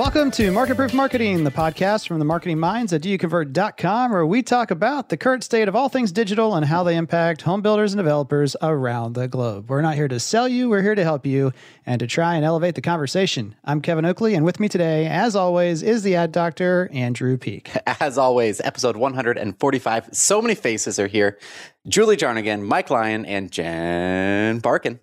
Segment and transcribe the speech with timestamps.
[0.00, 4.42] Welcome to Market Proof Marketing, the podcast from the marketing minds at doyouconvert.com, where we
[4.42, 7.92] talk about the current state of all things digital and how they impact home builders
[7.92, 9.68] and developers around the globe.
[9.68, 11.52] We're not here to sell you, we're here to help you
[11.84, 13.54] and to try and elevate the conversation.
[13.62, 17.70] I'm Kevin Oakley, and with me today, as always, is the ad doctor, Andrew Peek.
[18.00, 20.08] As always, episode 145.
[20.12, 21.38] So many faces are here.
[21.86, 24.98] Julie Jarnigan, Mike Lyon, and Jen Barkin.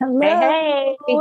[0.00, 0.20] Hello.
[0.20, 1.18] Hey, hey.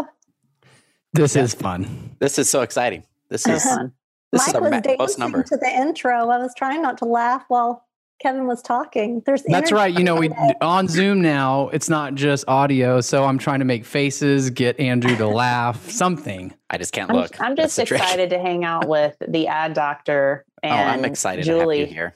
[1.13, 2.15] This is fun.
[2.19, 3.03] This is so exciting.
[3.31, 3.53] Uh-huh.
[3.53, 3.93] This is fun.
[4.31, 5.43] This Mike is our was ma- dancing most number.
[5.43, 6.29] to the intro.
[6.29, 7.85] I was trying not to laugh while
[8.21, 9.21] Kevin was talking.
[9.25, 9.93] There's That's right.
[9.93, 11.69] You know, we on Zoom now.
[11.69, 16.53] It's not just audio, so I'm trying to make faces, get Andrew to laugh, something.
[16.69, 17.39] I just can't I'm, look.
[17.39, 21.51] I'm just excited to hang out with the ad doctor Oh, and I'm excited to
[21.51, 21.81] have Julie.
[21.81, 22.15] you here.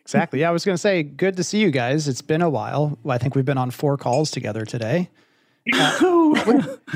[0.00, 0.40] Exactly.
[0.40, 2.08] Yeah, I was going to say, good to see you guys.
[2.08, 2.98] It's been a while.
[3.08, 5.08] I think we've been on four calls together today,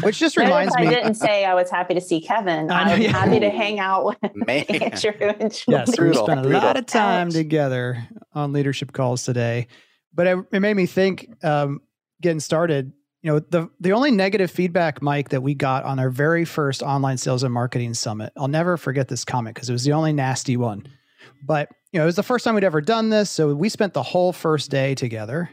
[0.02, 0.86] which just Notice reminds I me.
[0.86, 2.70] I didn't say I was happy to see Kevin.
[2.70, 3.10] I know, I'm yeah.
[3.10, 4.64] happy to hang out with Man.
[4.68, 5.78] Andrew and Julie.
[5.78, 6.60] Yes, we Brutal, spent a brutal.
[6.60, 7.34] lot of time Ouch.
[7.34, 9.66] together on leadership calls today.
[10.14, 11.80] But it, it made me think, um,
[12.20, 12.92] getting started.
[13.22, 16.82] You know, the the only negative feedback, Mike, that we got on our very first
[16.82, 18.32] online sales and marketing summit.
[18.36, 20.86] I'll never forget this comment because it was the only nasty one.
[21.44, 23.92] But you know, it was the first time we'd ever done this, so we spent
[23.92, 25.50] the whole first day together,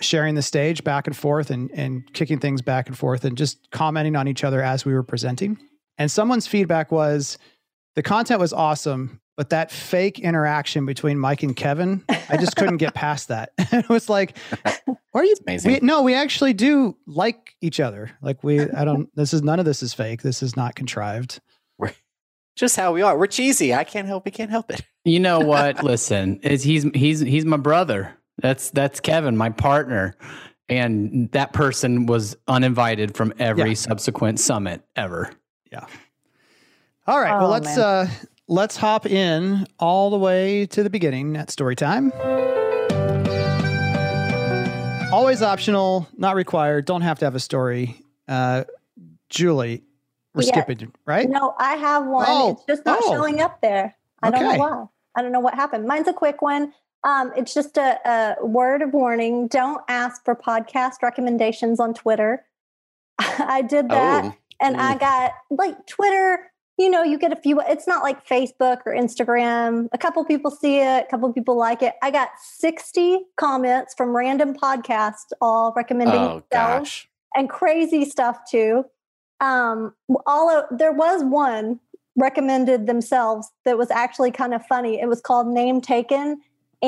[0.00, 3.70] sharing the stage back and forth, and and kicking things back and forth, and just
[3.70, 5.58] commenting on each other as we were presenting.
[5.98, 7.38] And someone's feedback was,
[7.94, 12.76] the content was awesome, but that fake interaction between Mike and Kevin, I just couldn't
[12.76, 13.52] get past that.
[13.58, 14.36] it was like,
[15.14, 15.72] are you amazing.
[15.72, 18.10] We, no, we actually do like each other.
[18.20, 19.08] Like we, I don't.
[19.14, 20.22] This is none of this is fake.
[20.22, 21.40] This is not contrived.
[22.56, 23.18] Just how we are.
[23.18, 23.74] We're cheesy.
[23.74, 24.24] I can't help.
[24.24, 24.80] We can't help it.
[25.04, 25.84] You know what?
[25.84, 28.14] Listen, is he's he's he's my brother.
[28.38, 30.14] That's that's Kevin, my partner,
[30.68, 33.74] and that person was uninvited from every Yeah.
[33.74, 35.30] subsequent summit ever.
[35.72, 35.86] Yeah.
[37.06, 37.36] All right.
[37.38, 37.80] well, Oh, let's man.
[37.80, 38.06] uh
[38.48, 42.12] let's hop in all the way to the beginning at story time.
[45.12, 46.84] Always optional, not required.
[46.84, 47.96] Don't have to have a story.
[48.28, 48.64] Uh,
[49.30, 49.82] Julie,
[50.34, 50.52] we're Yeah.
[50.62, 51.28] skipping, right?
[51.30, 52.26] No, I have one.
[52.28, 53.12] Oh, it's just not oh.
[53.12, 53.94] showing up there.
[54.22, 54.84] I don't know why.
[55.14, 55.86] I don't know what happened.
[55.86, 56.74] Mine's a quick one.
[57.06, 57.98] Um, it's just a,
[58.40, 59.46] a word of warning.
[59.46, 62.44] Don't ask for podcast recommendations on Twitter.
[63.18, 64.24] I did that.
[64.24, 65.00] Oh, and I Mm.
[65.00, 66.50] got like Twitter.
[66.78, 67.60] You know, you get a few.
[67.62, 69.88] It's not like Facebook or Instagram.
[69.92, 71.94] A couple people see it, a couple people like it.
[72.02, 77.08] I got sixty comments from random podcasts, all recommending oh gosh.
[77.34, 78.84] and crazy stuff too.
[79.40, 79.94] Um,
[80.26, 81.78] all of, there was one
[82.16, 85.00] recommended themselves that was actually kind of funny.
[85.00, 86.40] It was called Name Taken,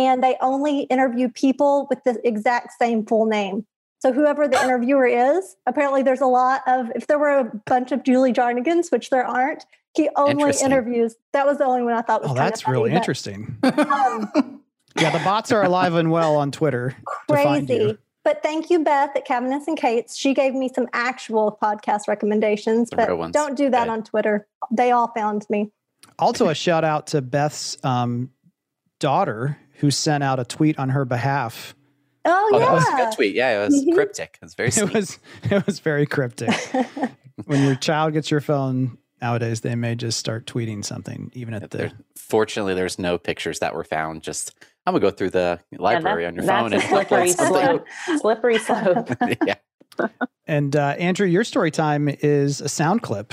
[0.07, 3.67] and they only interview people with the exact same full name.
[4.01, 6.87] So whoever the interviewer is, apparently there's a lot of.
[6.95, 9.65] If there were a bunch of Julie Jarnigans, which there aren't,
[9.95, 11.17] he only interviews.
[11.33, 12.31] That was the only one I thought was.
[12.31, 13.59] Oh, that's funny, really but, interesting.
[13.65, 14.61] um,
[15.01, 16.95] Yeah, the bots are alive and well on Twitter.
[17.29, 17.77] to find you.
[17.79, 17.99] crazy.
[18.25, 20.17] But thank you, Beth at Cabinets and Kate's.
[20.17, 23.91] She gave me some actual podcast recommendations, The but don't do that Okay.
[23.91, 24.47] on Twitter.
[24.71, 25.71] They all found me.
[26.19, 28.31] Also, a shout out to Beth's um,
[29.01, 31.75] daughter who sent out a tweet on her behalf.
[32.25, 32.65] Oh, Oh, yeah.
[32.67, 33.35] that was a good tweet.
[33.35, 33.95] Yeah, it was Mhm.
[33.95, 34.39] cryptic.
[34.41, 35.19] It was very It was
[35.51, 36.51] it was very cryptic.
[37.47, 41.71] when your child gets your phone nowadays, they may just start tweeting something, even at
[41.71, 41.95] There- the.
[42.17, 44.23] fortunately, there's no pictures that were found.
[44.23, 44.55] Just
[44.87, 47.29] I'm gonna go through the Yeah, library that- on your that's phone a and slippery
[47.31, 48.21] upload slope.
[48.21, 49.09] slippery slope.
[49.47, 49.55] yeah.
[50.47, 53.33] And uh, Andrew, your story time is a sound clip.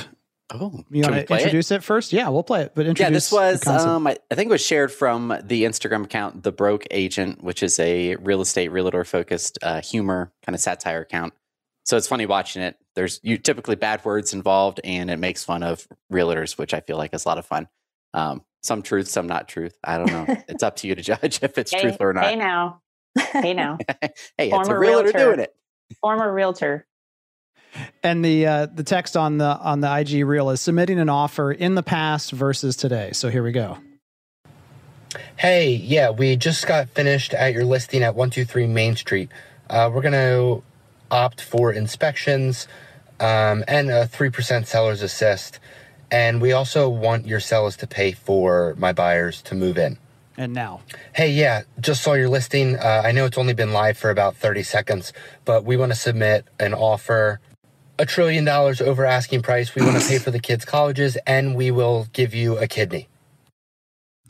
[0.52, 1.42] Oh, You can want to play it?
[1.44, 1.84] introduce it?
[1.84, 2.14] first?
[2.14, 2.74] Yeah, we'll play it.
[2.76, 3.00] But introduce
[3.32, 3.36] it.
[3.36, 6.52] Yeah, this was um, I, I think it was shared from the Instagram account, the
[6.52, 11.34] Broke Agent, which is a real estate realtor focused uh, humor kind of satire account.
[11.86, 12.78] So it's funny watching it.
[12.96, 16.98] There's you typically bad words involved, and it makes fun of realtors, which I feel
[16.98, 17.68] like is a lot of fun.
[18.14, 19.78] Um, some truth, some not truth.
[19.84, 20.26] I don't know.
[20.48, 22.26] it's up to you to judge if it's hey, truth or not.
[22.26, 22.82] hey now.
[23.32, 23.78] Hey now.
[24.38, 25.12] hey, it's a realtor realtor.
[25.12, 25.56] doing it.
[26.02, 26.86] Former realtor.
[28.04, 31.52] And the uh, the text on the on the IG reel is submitting an offer
[31.52, 33.12] in the past versus today.
[33.14, 33.78] So here we go.
[35.38, 39.30] Hey, yeah, we just got finished at your listing at 123 Main Street.
[39.70, 40.64] Uh, we're going to
[41.12, 42.68] opt for inspections
[43.20, 45.60] um, and a 3% seller's assist.
[46.12, 49.98] And we also want your sellers to pay for my buyers to move in.
[50.38, 50.82] And now,
[51.14, 52.78] Hey, yeah, just saw your listing.
[52.78, 55.14] Uh, I know it's only been live for about 30 seconds,
[55.46, 57.40] but we want to submit an offer
[58.00, 59.74] a trillion dollars over asking price.
[59.76, 63.08] We want to pay for the kids' colleges and we will give you a kidney.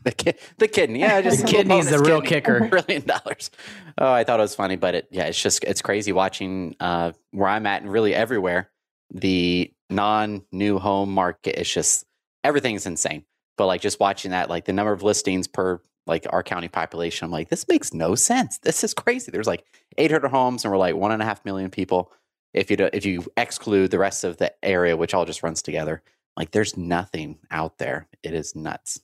[0.04, 2.30] The, ki- the kidney, yeah, just The a little kidney's the real kidney.
[2.30, 2.70] kicker.
[2.70, 3.50] Trillion dollars.
[3.98, 7.14] Oh, I thought it was funny, but it, yeah, it's just it's crazy watching uh,
[7.32, 8.70] where I'm at and really everywhere.
[9.12, 12.06] The non new home market is just
[12.44, 13.26] everything's insane.
[13.58, 17.26] But like just watching that, like the number of listings per like our county population,
[17.26, 18.60] I'm like, this makes no sense.
[18.60, 19.32] This is crazy.
[19.32, 19.66] There's like
[19.98, 22.12] 800 homes, and we're like one and a half million people.
[22.56, 25.62] If you do, if you exclude the rest of the area, which all just runs
[25.62, 26.02] together,
[26.38, 28.08] like there's nothing out there.
[28.24, 29.02] It is nuts.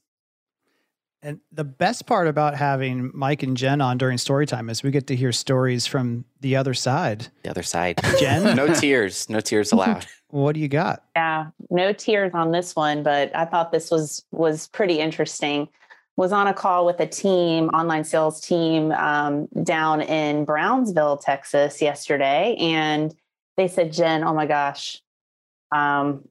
[1.24, 4.90] And the best part about having Mike and Jen on during story time is we
[4.90, 7.28] get to hear stories from the other side.
[7.44, 10.08] The other side, Jen, no tears, no tears allowed.
[10.30, 11.04] what do you got?
[11.16, 15.68] Yeah, no tears on this one, but I thought this was was pretty interesting.
[16.16, 21.82] Was on a call with a team, online sales team, um, down in Brownsville, Texas,
[21.82, 23.14] yesterday, and
[23.62, 25.02] they said, "Jen, oh my gosh,
[25.72, 26.28] um,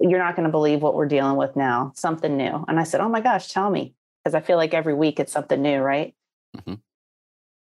[0.00, 1.92] you're not going to believe what we're dealing with now.
[1.94, 4.94] Something new." And I said, "Oh my gosh, tell me," because I feel like every
[4.94, 6.14] week it's something new, right?
[6.56, 6.80] Mhm.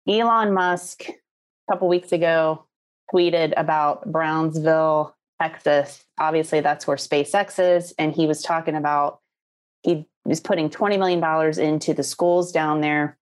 [0.07, 2.66] Elon Musk, a couple weeks ago,
[3.13, 6.04] tweeted about Brownsville, Texas.
[6.19, 7.94] Obviously, that's where SpaceX is.
[7.98, 9.22] And he was talking about
[9.84, 13.18] he was putting $20 million into the schools down there.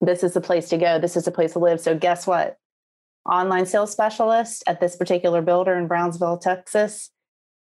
[0.00, 1.00] This is the place to go.
[1.00, 1.80] This is the place to live.
[1.80, 2.58] So, guess what?
[3.30, 7.10] Online sales specialist at this particular builder in Brownsville, Texas,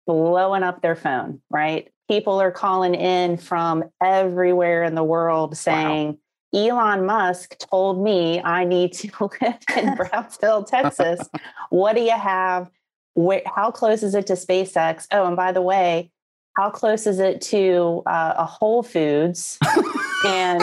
[0.07, 1.89] blowing up their phone, right?
[2.09, 6.19] People are calling in from everywhere in the world saying,
[6.55, 9.11] Elon Musk told me I need to
[9.43, 11.21] live in Brownsville, Texas.
[11.71, 12.69] What do you have?
[13.15, 15.07] Where, how close is it to SpaceX?
[15.11, 16.11] Oh, and by the way,
[16.57, 19.59] how close is it to uh, a Whole Foods?
[20.27, 20.63] and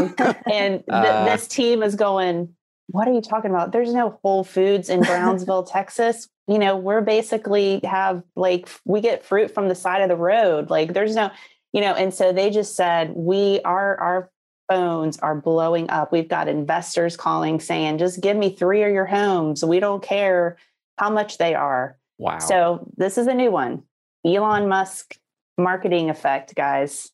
[0.52, 1.26] and th- Uh.
[1.26, 2.56] this team is going.
[2.94, 3.72] What are you talking about?
[3.72, 6.30] There's no Whole Foods in Brownsville, Texas.
[6.48, 10.70] You know, we're basically have like we get fruit from the side of the road.
[10.70, 11.32] Like there's no,
[11.72, 14.30] you know, and so they just said we are, our
[14.70, 16.12] phones are blowing up.
[16.12, 19.66] We've got investors calling saying, just give me three of your homes.
[19.66, 20.58] We don't care
[21.00, 21.98] how much they are.
[22.20, 22.38] Wow.
[22.38, 23.82] So this is a new one.
[24.24, 24.68] Elon mm.
[24.68, 25.18] Musk
[25.58, 27.10] marketing effect, guys.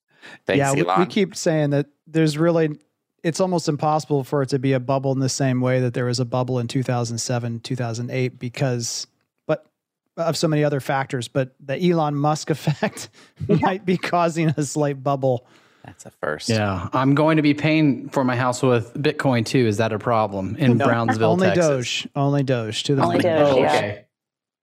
[0.45, 2.77] Thanks, yeah, we, we keep saying that there's really,
[3.24, 6.06] it's almost impossible for it to be a bubble in the same way that there
[6.06, 9.07] was a bubble in 2007, 2008, because,
[9.48, 9.66] but
[10.18, 11.27] of so many other factors.
[11.27, 13.10] But the Elon Musk effect
[13.48, 15.45] might be causing a slight bubble.
[15.86, 16.50] That's a first.
[16.50, 19.65] Yeah, I'm going to be paying for my house with Bitcoin too.
[19.65, 21.68] Is that a problem in No, Brownsville, only Texas?
[22.04, 23.24] Doge, only Doge to the Only moon.
[23.24, 23.50] Doge.
[23.54, 23.75] Oh, Yeah.
[23.75, 24.06] okay.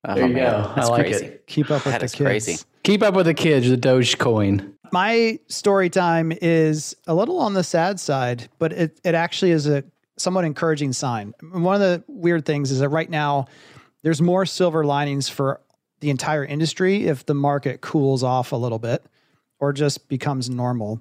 [0.09, 0.62] Oh, There you man.
[0.62, 0.69] go.
[0.70, 1.25] I That's like crazy.
[1.26, 1.47] it.
[1.47, 2.25] Keep up with That the is kids.
[2.29, 2.64] crazy.
[2.85, 3.69] Keep up with the kids.
[3.69, 4.75] The Dogecoin.
[4.93, 9.67] My story time is a little on the sad side, but it, it actually is
[9.67, 9.85] a
[10.17, 11.35] somewhat encouraging sign.
[11.53, 13.47] One of the weird things is that right now
[14.03, 15.61] there's more silver linings for
[16.00, 19.05] the entire industry if the market cools off a little bit
[19.59, 21.00] or just becomes normal.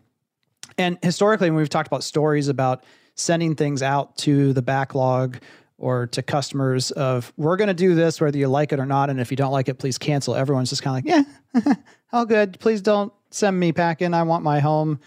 [0.78, 2.84] And historically, when we've talked about stories about
[3.16, 5.38] sending things out to the backlog
[5.78, 9.10] or to customers of we're going to do this whether you like it or not
[9.10, 11.26] and if you don't like it please cancel everyone's just kind of like
[11.66, 11.74] yeah
[12.14, 15.00] all good please don't send me packing i want my home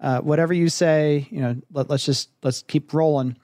[0.00, 3.36] uh, whatever you say you know let, let's just let's keep rolling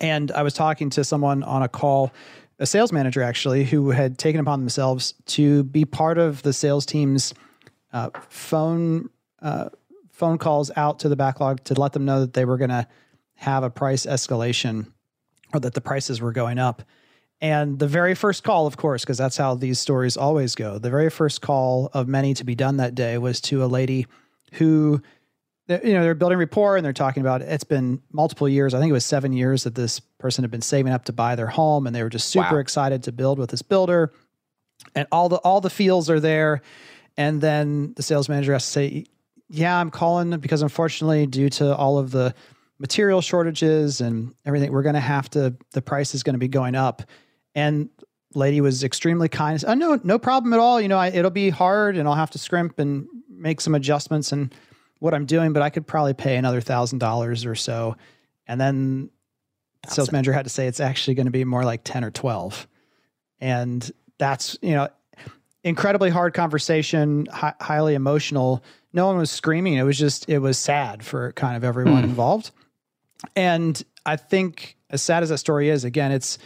[0.00, 2.12] and i was talking to someone on a call
[2.58, 6.86] a sales manager actually who had taken upon themselves to be part of the sales
[6.86, 7.34] team's
[7.92, 9.08] uh, phone
[9.40, 9.68] uh,
[10.10, 12.86] phone calls out to the backlog to let them know that they were going to
[13.34, 14.86] have a price escalation
[15.52, 16.82] or that the prices were going up.
[17.42, 20.90] And the very first call, of course, because that's how these stories always go, the
[20.90, 24.06] very first call of many to be done that day was to a lady
[24.52, 25.02] who,
[25.68, 28.74] you know, they're building rapport and they're talking about it's been multiple years.
[28.74, 31.34] I think it was seven years that this person had been saving up to buy
[31.34, 32.60] their home, and they were just super Wow.
[32.60, 34.12] excited to build with this builder.
[34.94, 36.62] And all the all the feels are there.
[37.16, 39.04] And then the sales manager has to say,
[39.48, 42.34] "Yeah, I'm calling because unfortunately, due to all of the
[42.78, 45.54] material shortages and everything, we're going to have to.
[45.72, 47.02] The price is going to be going up."
[47.54, 47.90] And
[48.34, 49.62] lady was extremely kind.
[49.66, 50.80] Oh no, no problem at all.
[50.80, 54.32] You know, I, it'll be hard, and I'll have to scrimp and make some adjustments
[54.32, 54.54] and
[55.00, 57.96] what I'm doing, but I could probably pay another thousand dollars or so.
[58.46, 59.10] And then
[59.84, 62.10] the sales manager had to say it's actually going to be more like ten or
[62.10, 62.66] twelve,
[63.40, 64.88] and that's you know
[65.64, 68.62] incredibly hard conversation, hi- highly emotional.
[68.92, 69.74] No one was screaming.
[69.74, 72.10] It was just, it was sad for kind of everyone Hmm.
[72.10, 72.50] involved.
[73.36, 76.38] And I think, as sad as that story is, again, it's,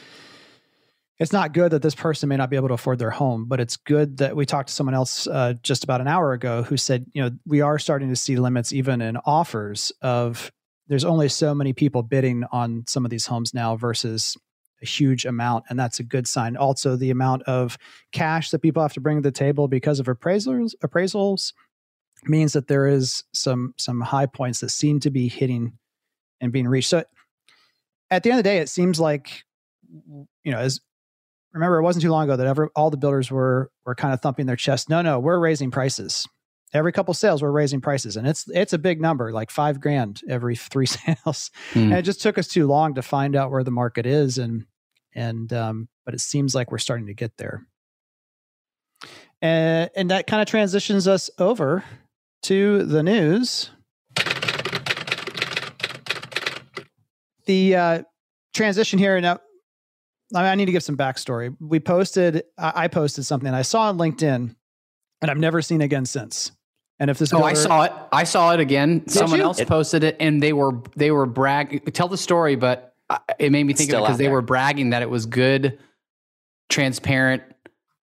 [1.19, 3.59] it's not good that this person may not be able to afford their home, but
[3.59, 6.77] it's good that we talked to someone else uh, just about an hour ago who
[6.77, 10.53] said, you know, we are starting to see limits even in offers of
[10.89, 14.37] there's only so many people bidding on some of these homes now versus
[14.83, 15.65] a huge amount.
[15.69, 16.57] And that's a good sign.
[16.57, 17.79] Also, the amount of
[18.13, 21.53] cash that people have to bring to the table because of appraisals appraisals
[22.25, 25.73] means that there is some some high points that seem to be hitting
[26.41, 26.91] and being reached.
[26.91, 27.05] So
[28.11, 29.45] at the end of the day, it seems like
[30.45, 30.81] you know, as
[31.57, 34.21] remember, it wasn't too long ago that ever all the builders were were kind of
[34.21, 34.89] thumping their chest.
[34.89, 36.27] No, no, we're raising prices.
[36.75, 40.21] every couple sales we're raising prices and it's it's a big number like five grand
[40.29, 41.79] every three sales Hmm.
[41.91, 44.65] and it just took us too long to find out where the market is and
[45.15, 47.65] and um but it seems like we're starting to get there
[49.41, 51.85] and and that kind of transitions us over
[52.43, 53.71] to the news
[57.47, 58.03] the uh
[58.55, 59.39] transition here now
[60.35, 63.63] I, mean, I need to give some backstory we posted I, I posted something i
[63.63, 64.55] saw on linkedin
[65.23, 66.53] and i've never seen again since
[66.99, 67.93] and if this Oh, I saw it.
[68.11, 69.07] I saw it again.
[69.07, 69.45] Someone you?
[69.45, 71.93] else It- posted it, and they were they were brag.
[71.93, 72.95] Tell the story, but
[73.39, 74.33] it made me think of it because they there.
[74.33, 75.79] were bragging that it was good,
[76.71, 77.43] transparent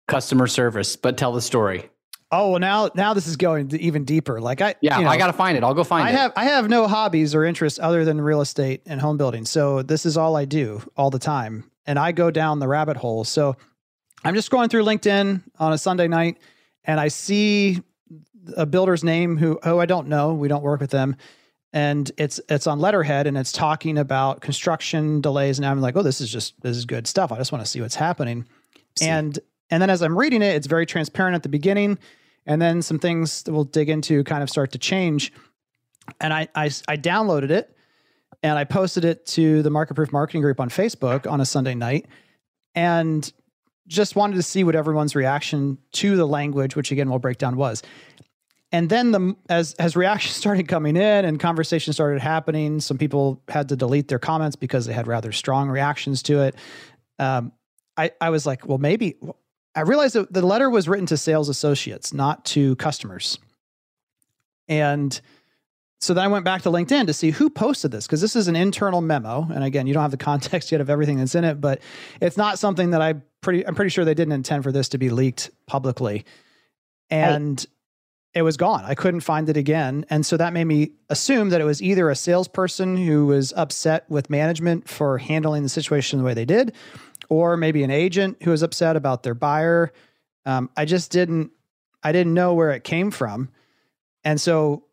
[0.09, 0.97] customer service.
[0.97, 1.89] But tell the story.
[2.33, 4.41] Oh well, now now this is going even deeper.
[4.41, 5.63] Like I, Yeah, you know, I got to find it.
[5.63, 6.15] I'll go find I it.
[6.17, 9.45] have I have no hobbies or interests other than real estate and home building.
[9.45, 12.95] So this is all I do all the time, and I go down the rabbit
[12.95, 13.25] hole.
[13.25, 13.57] So
[14.23, 16.37] I'm just going through LinkedIn on a Sunday night,
[16.85, 17.81] and I see
[18.55, 20.33] a builder's name who oh I don't know.
[20.33, 21.17] We don't work with them,
[21.73, 25.59] and it's it's on letterhead, and it's talking about construction delays.
[25.59, 27.29] And I'm like, oh, this is just this is good stuff.
[27.29, 28.45] I just want to see what's happening.
[28.97, 29.07] See.
[29.07, 29.37] And
[29.69, 31.99] and then as I'm reading it, it's very transparent at the beginning,
[32.45, 35.33] and then some things that we'll dig into kind of start to change.
[36.21, 37.75] And I I, I downloaded it
[38.43, 41.75] and I posted it to the Market Proof Marketing Group on Facebook on a Sunday
[41.75, 42.07] night,
[42.75, 43.31] and
[43.87, 47.57] just wanted to see what everyone's reaction to the language, which again we'll break down,
[47.57, 47.83] was.
[48.71, 53.41] And then the as as reactions started coming in and conversations started happening, some people
[53.47, 56.55] had to delete their comments because they had rather strong reactions to it.
[57.19, 57.51] Um,
[57.97, 59.17] I I was like, well, maybe
[59.75, 63.39] I realized that the letter was written to sales associates, not to customers.
[64.67, 65.19] And
[66.01, 68.47] so then I went back to LinkedIn to see who posted this because this is
[68.47, 69.47] an internal memo.
[69.53, 71.79] And again, you don't have the context yet of everything that's in it, but
[72.19, 74.97] it's not something that I pretty I'm pretty sure they didn't intend for this to
[74.97, 76.25] be leaked publicly.
[77.11, 77.63] And
[78.33, 78.83] it was gone.
[78.85, 80.05] I couldn't find it again.
[80.09, 84.09] And so that made me assume that it was either a salesperson who was upset
[84.09, 86.73] with management for handling the situation the way they did,
[87.29, 89.91] or maybe an agent who was upset about their buyer.
[90.45, 91.51] Um, I just didn't
[92.01, 93.49] I didn't know where it came from.
[94.23, 94.85] And so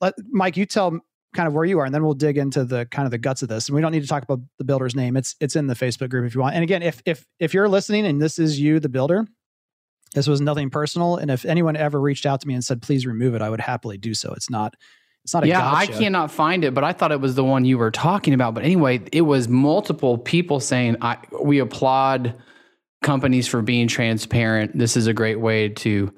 [0.00, 1.00] let Mike, you tell
[1.34, 3.42] kind of where you are, and then we'll dig into the kind of the guts
[3.42, 3.68] of this.
[3.68, 5.16] And we don't need to talk about the builder's name.
[5.16, 6.54] It's it's in the Facebook group if you want.
[6.54, 9.26] And again, if if if you're listening and this is you, the builder,
[10.14, 11.16] this was nothing personal.
[11.16, 13.60] And if anyone ever reached out to me and said, please remove it, I would
[13.60, 14.32] happily do so.
[14.32, 14.74] It's not
[15.24, 17.64] it's not a yeah, I cannot find it, but I thought it was the one
[17.64, 18.54] you were talking about.
[18.54, 22.34] But anyway, it was multiple people saying, I, "We applaud
[23.02, 24.78] companies for being transparent.
[24.78, 26.12] This is a great way to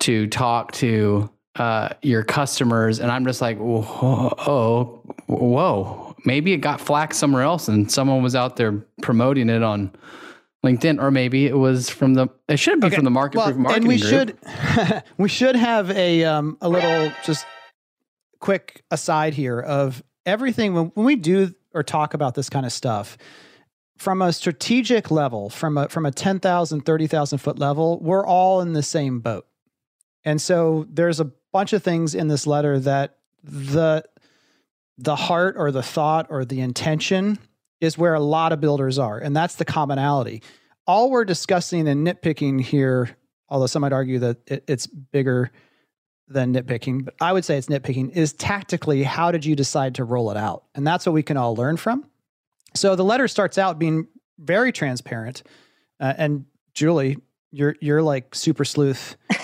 [0.00, 6.58] to talk to uh, your customers." And I'm just like, "Whoa, oh, whoa!" Maybe it
[6.58, 9.90] got flack somewhere else, and someone was out there promoting it on
[10.64, 12.28] LinkedIn, or maybe it was from the.
[12.48, 14.38] It should be Okay, from the Market well, Proof Marketing and we Group.
[14.44, 17.44] should we should have a um a little just
[18.38, 22.72] quick aside here of everything when, when we do or talk about this kind of
[22.72, 23.16] stuff
[23.98, 28.72] from a strategic level from a from a 10,000 30,000 foot level we're all in
[28.72, 29.46] the same boat
[30.24, 34.04] and so there's a bunch of things in this letter that the
[34.98, 37.38] the heart or the thought or the intention
[37.80, 40.42] is where a lot of builders are and that's the commonality
[40.86, 43.16] all we're discussing and nitpicking here,
[43.48, 45.50] although some might argue that it, it's bigger
[46.28, 50.04] than nitpicking, but I would say it's nitpicking, is tactically how did you decide to
[50.04, 50.64] roll it out?
[50.74, 52.06] And that's what we can all learn from.
[52.74, 54.06] So the letter starts out being
[54.38, 55.42] very transparent.
[56.00, 57.18] Uh, and Julie,
[57.50, 59.16] you're you're like super sleuth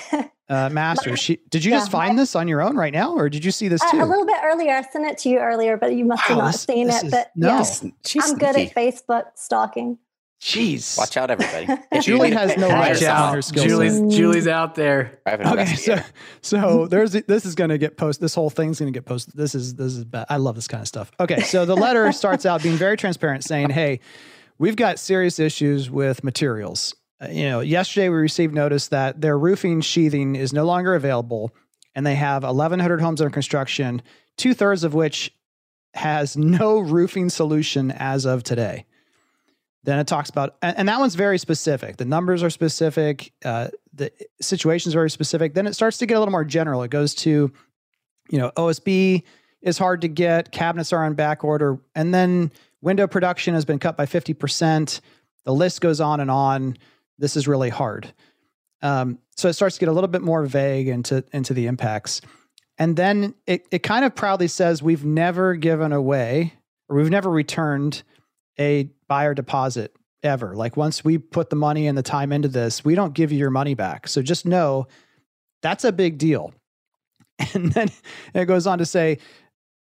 [0.48, 1.16] uh, master.
[1.16, 3.50] She, did you Yeah, just find this on your own right now, or did you
[3.50, 4.02] see this Uh, too?
[4.02, 4.74] a little bit earlier.
[4.76, 7.06] I sent it to you earlier, but you must have not this- seen this it.
[7.06, 7.48] is- But no.
[7.48, 9.98] yes, She's I'm good at Facebook stalking.
[10.40, 10.96] Jeez.
[10.96, 11.66] Watch out, everybody.
[12.00, 13.22] Julie has no Hire rights someone.
[13.22, 13.68] on her skill set.
[13.70, 15.18] Julie's Julie's out there.
[15.26, 15.98] Okay, so
[16.42, 18.22] so there's this is going to get posted.
[18.22, 19.34] This whole thing's going to get posted.
[19.34, 20.26] This is this is bad.
[20.30, 21.10] I love this kind of stuff.
[21.18, 23.98] Okay, so the letter starts out being very transparent, saying, "Hey,
[24.58, 26.94] we've got serious issues with materials.
[27.20, 31.54] Uh, you know, yesterday we received notice that their roofing sheathing is no longer available,
[31.94, 34.02] and they have 1,100 homes under construction,
[34.36, 35.34] two thirds of which
[35.94, 38.84] has no roofing solution as of today."
[39.84, 41.96] Then it talks about, and, and that one's very specific.
[41.96, 43.32] The numbers are specific.
[43.44, 45.54] Uh, the situation's very specific.
[45.54, 46.82] Then it starts to get a little more general.
[46.82, 47.52] It goes to,
[48.28, 49.22] you know, OSB
[49.62, 50.52] is hard to get.
[50.52, 55.00] Cabinets are on back order, and then window production has been cut by fifty percent.
[55.44, 56.76] The list goes on and on.
[57.18, 58.12] This is really hard.
[58.82, 62.20] Um, so it starts to get a little bit more vague into into the impacts,
[62.78, 66.54] and then it it kind of proudly says we've never given away
[66.88, 68.02] or we've never returned
[68.58, 70.54] a buyer deposit ever.
[70.54, 73.38] Like once we put the money and the time into this, we don't give you
[73.38, 74.08] your money back.
[74.08, 74.86] So just know
[75.62, 76.52] That's a big deal.
[77.54, 77.88] And then
[78.34, 79.18] it goes on to say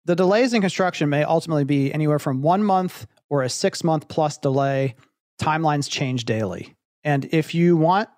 [0.05, 4.07] the delays in construction may ultimately be anywhere from one month or a six month
[4.07, 4.95] plus delay.
[5.41, 6.73] Timelines change daily.
[7.03, 8.09] And if you want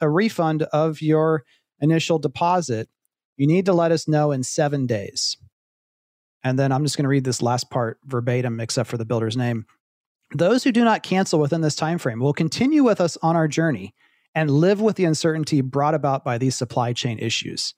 [0.00, 1.44] a refund of your
[1.80, 2.88] initial deposit,
[3.36, 5.36] you need to let us know in seven days.
[6.44, 9.36] And then I'm just going to read this last part verbatim, except for the builder's
[9.36, 9.66] name.
[10.34, 13.48] Those who do not cancel within this time frame will continue with us on our
[13.48, 13.94] journey
[14.34, 17.74] and live with the uncertainty brought about by these supply chain issues.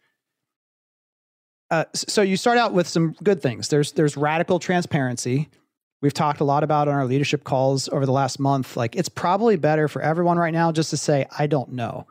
[1.70, 3.68] Uh, so you start out with some good things.
[3.68, 5.48] There's there's radical transparency.
[6.00, 8.76] We've talked a lot about on our leadership calls over the last month.
[8.76, 12.06] Like it's probably better for everyone right now just to say I don't know.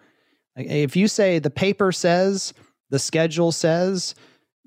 [0.56, 2.54] Like, if you say the paper says,
[2.90, 4.16] the schedule says,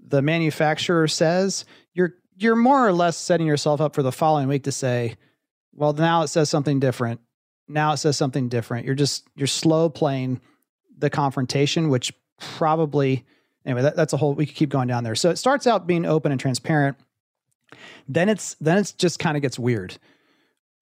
[0.05, 1.65] the manufacturer says,
[1.95, 5.17] you're you're more or less setting yourself up for the following week to say,
[5.73, 7.21] well, now it says something different.
[7.69, 8.87] Now it says something different.
[8.87, 10.41] You're just you're slow playing
[10.99, 13.25] the confrontation, which probably
[13.65, 13.83] anyway.
[13.83, 14.35] That, that's a whole.
[14.35, 15.15] We could keep going down there.
[15.15, 16.97] So it starts out being open and transparent.
[18.09, 19.97] Then it's then it's just kind of gets weird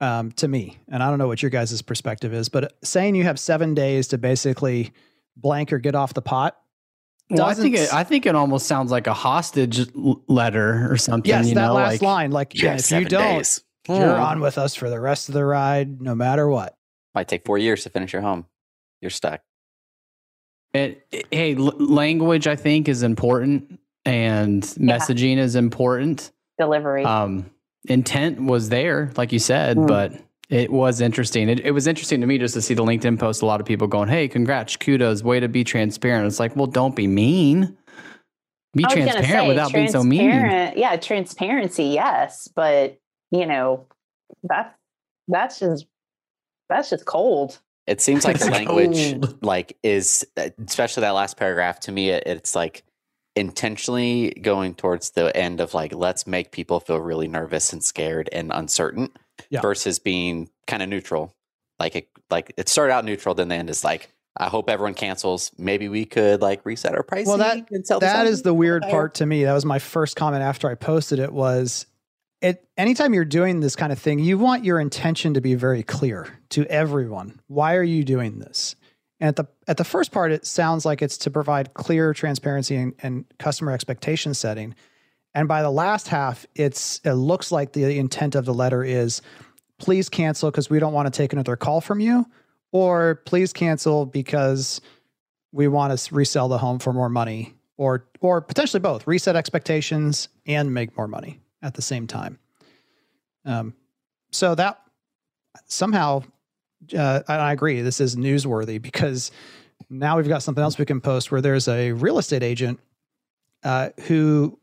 [0.00, 3.25] um, to me, and I don't know what your guys' perspective is, but saying you
[3.25, 4.92] have seven days to basically
[5.37, 6.56] blank or get off the pot.
[7.28, 11.28] Well, I think it, I think it almost sounds like a hostage letter or something.
[11.28, 13.62] yes, you that know, last like, line, like Yeah, yeah, if you don't, days.
[13.88, 14.20] you're Hmm.
[14.23, 16.76] on with us for the rest of the ride, no matter what.
[17.14, 18.47] Might take four years to finish your home.
[19.00, 19.42] You're stuck.
[20.75, 26.32] It, it- hey, l- language I think is important, and messaging is important.
[26.60, 27.04] Delivery.
[27.04, 27.50] Um,
[27.88, 29.86] intent was there, like you said, Mm.
[29.88, 30.12] but
[30.50, 31.48] it was interesting.
[31.48, 33.42] It, it was interesting to me just to see the LinkedIn post.
[33.42, 36.66] A lot of people going, "Hey, congrats, kudos, way to be transparent." It's like, well,
[36.66, 37.76] don't be mean.
[38.74, 40.30] Be I was gonna transparent say, without being so mean.
[40.76, 42.98] Yeah, transparency, yes, but
[43.30, 43.86] you know,
[44.44, 44.74] that's
[45.28, 45.86] that's just
[46.68, 47.58] that's just cold.
[47.86, 49.42] It seems like the language, cold.
[49.42, 50.25] like, is
[50.66, 51.80] especially that last paragraph.
[51.80, 52.84] To me, it, it's like
[53.36, 58.28] intentionally going towards the end of like, let's make people feel really nervous and scared
[58.32, 59.10] and uncertain,
[59.50, 59.60] Yeah.
[59.60, 61.34] versus being kind of neutral.
[61.78, 64.95] Like, it, like it started out neutral, then the end is like, I hope everyone
[64.95, 65.50] cancels.
[65.58, 67.28] Maybe we could like reset our pricing.
[67.28, 69.45] Well, that- and sell this That on the weird part to me.
[69.45, 71.86] That was my first comment after I posted it was
[72.40, 75.82] it anytime you're doing this kind of thing, you want your intention to be very
[75.82, 77.38] clear to everyone.
[77.49, 78.76] Why are you doing this?
[79.21, 82.76] And at the at the first part, it sounds like it's to provide clear transparency
[82.76, 84.75] and, and customer expectation setting.
[85.35, 89.23] And by the last half, it's it looks like the intent of the letter is
[89.78, 92.26] please cancel because we don't want to take another call from you,
[92.73, 94.80] or please cancel because
[95.52, 100.28] we want to resell the home for more money or or potentially both reset expectations
[100.47, 102.39] and make more money at the same time
[103.45, 103.75] um,
[104.30, 104.80] so that
[105.67, 106.23] somehow
[106.97, 109.30] uh, I, agree this is newsworthy because
[109.88, 112.80] now we've got something else we can post where there's a real estate agent
[113.64, 114.58] uh, who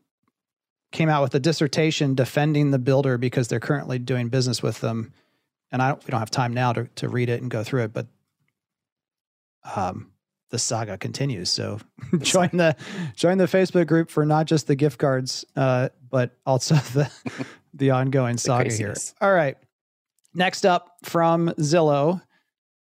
[0.90, 5.12] came out with a dissertation defending the builder because they're currently doing business with them
[5.70, 7.84] and I don't, we don't have time now to, to read it and go through
[7.84, 8.06] it, but
[9.76, 10.10] um,
[10.50, 11.50] the saga continues.
[11.50, 11.78] So
[12.18, 12.76] join the
[13.14, 17.10] join the Facebook group for not just the gift cards, uh, but also the
[17.74, 18.94] the ongoing saga here.
[19.20, 19.56] All right.
[20.34, 22.22] Next up from Zillow,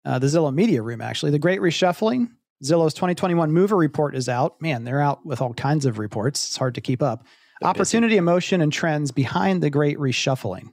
[0.04, 2.28] uh, the Zillow Media Room, actually, the Great Reshuffling.
[2.62, 4.60] Zillow's 2021 Mover Report is out.
[4.60, 6.48] Man, they're out with all kinds of reports.
[6.48, 7.24] It's hard to keep up.
[7.60, 7.80] They're busy.
[7.80, 10.68] Opportunity, emotion, and trends behind the Great Reshuffling.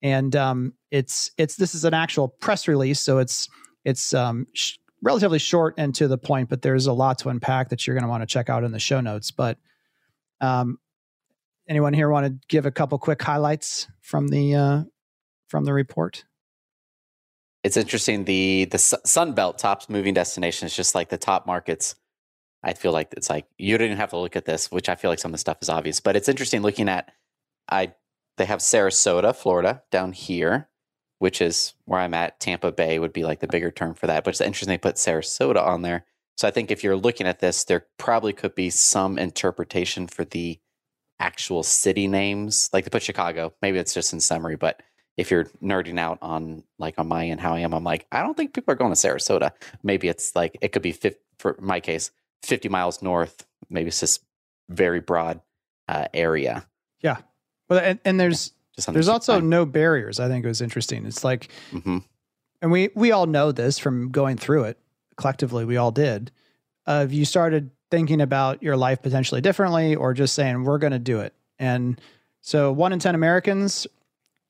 [0.00, 3.48] And um, it's it's this is an actual press release, so it's
[3.84, 7.70] it's um, sh- relatively short and to the point, but there's a lot to unpack
[7.70, 9.30] that you're going to want to check out in the show notes.
[9.30, 9.58] But
[10.40, 10.78] um,
[11.68, 14.82] anyone here want to give a couple quick highlights from the uh,
[15.48, 16.24] from the report?
[17.64, 18.24] it's interesting.
[18.24, 21.96] The the Sun Belt tops moving destinations, just like the top markets.
[22.62, 25.10] I feel like it's like you didn't have to look at this, which I feel
[25.10, 26.00] like some of the stuff is obvious.
[26.00, 27.12] But it's interesting looking at.
[27.70, 27.94] I
[28.36, 30.68] they have Sarasota, Florida, down here,
[31.18, 32.40] which is where I'm at.
[32.40, 34.24] Tampa Bay would be like the bigger term for that.
[34.24, 36.04] But it's interesting they put Sarasota on there.
[36.36, 40.24] So I think if you're looking at this, there probably could be some interpretation for
[40.24, 40.60] the
[41.20, 42.70] actual city names.
[42.72, 43.52] Like they put Chicago.
[43.60, 44.80] Maybe it's just in summary, but
[45.18, 48.22] if you're nerding out on like on my end how I am, I'm like, I
[48.22, 49.50] don't think people are going to Sarasota.
[49.82, 52.10] Maybe it's like it could be 50, for my case,
[52.44, 53.44] 50 miles north.
[53.68, 54.22] Maybe it's just
[54.70, 55.40] very broad
[55.88, 56.66] uh, area.
[57.00, 57.18] Yeah.
[57.68, 60.20] Well, and, and there's Just there's also no barriers.
[60.20, 61.04] I think it was interesting.
[61.04, 61.98] It's like, hmm
[62.60, 64.78] and we we all know this from going through it
[65.16, 65.64] collectively.
[65.64, 66.32] We all did.
[66.86, 70.92] Uh, if you started thinking about your life potentially differently, or just saying we're going
[70.92, 72.00] to do it, and
[72.40, 73.86] so one in ten Americans,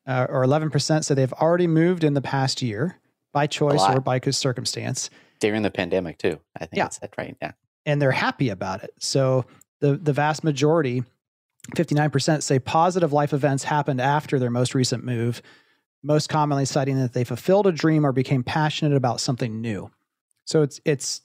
[0.09, 2.97] uh, or eleven percent, say they've already moved in the past year
[3.33, 5.11] by choice or by circumstance.
[5.39, 6.41] during the pandemic too.
[6.57, 6.89] I think Yeah.
[6.89, 7.37] said right.
[7.41, 7.53] Yeah.
[7.87, 8.91] and they're happy about it.
[8.99, 9.45] So
[9.81, 11.05] the the vast majority,
[11.77, 15.43] 59% say positive life events happened after their most recent move,
[16.03, 19.91] most commonly citing that they fulfilled a dream or became passionate about something new.
[20.47, 21.21] So it's it's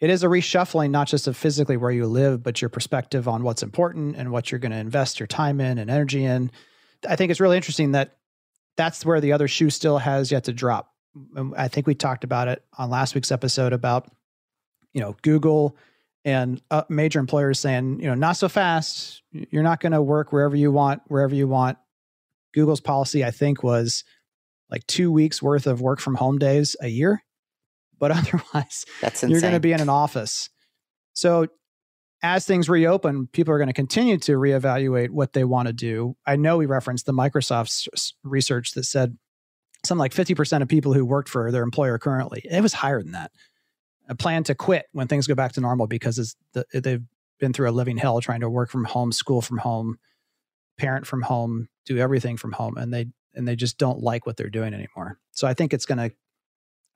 [0.00, 3.42] it is a reshuffling not just of physically where you live, but your perspective on
[3.44, 6.50] what's important and what you're going to invest your time in and energy in.
[7.08, 8.16] I think it's really interesting that
[8.76, 10.90] that's where the other shoe still has yet to drop.
[11.56, 14.10] I think we talked about it on last week's episode about
[14.92, 15.76] you know Google
[16.24, 19.22] and uh, major employers saying you know not so fast.
[19.30, 21.78] You're not going to work wherever you want, wherever you want.
[22.54, 24.04] Google's policy, I think, was
[24.70, 27.22] like two weeks worth of work from home days a year,
[27.98, 29.30] but otherwise That's insane.
[29.30, 30.48] you're going to be in an office.
[31.12, 31.48] So
[32.22, 36.16] as things reopen, people are going to continue to reevaluate what they want to do.
[36.26, 39.16] I know we referenced the Microsoft research that said
[39.84, 43.12] something like 50% of people who worked for their employer currently, it was higher than
[43.12, 43.32] that,
[44.08, 47.02] a plan to quit when things go back to normal because the, they've
[47.40, 49.98] been through a living hell trying to work from home, school from home,
[50.78, 54.36] parent from home, do everything from home, and they and they just don't like what
[54.36, 55.18] they're doing anymore.
[55.30, 56.14] So I think it's going to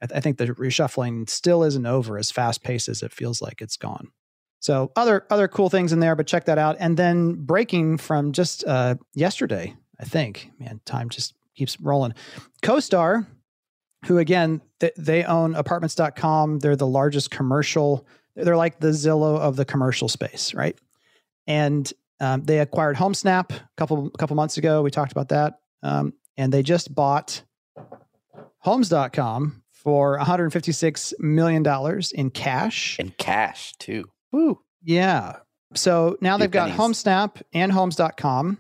[0.03, 3.41] I, th- I think the reshuffling still isn't over as fast paced as it feels
[3.41, 4.09] like it's gone.
[4.61, 6.77] So other other cool things in there, but check that out.
[6.79, 12.15] And then breaking from just uh, yesterday, I think, man, time just keeps rolling.
[12.63, 13.27] CoStar,
[14.07, 16.59] who again th- they own Apartments.com.
[16.59, 18.07] They're the largest commercial.
[18.35, 20.77] They're like the Zillow of the commercial space, right?
[21.47, 21.91] And
[22.21, 24.83] um, they acquired HomeSnap a couple couple months ago.
[24.83, 27.43] We talked about that, um, and they just bought
[28.61, 32.99] Homes.com for 156 million dollars in cash.
[32.99, 34.05] in cash too.
[34.33, 34.61] Woo.
[34.83, 35.37] Yeah.
[35.75, 36.71] So now they've got.
[36.71, 38.59] HomeSnap and Homes.com.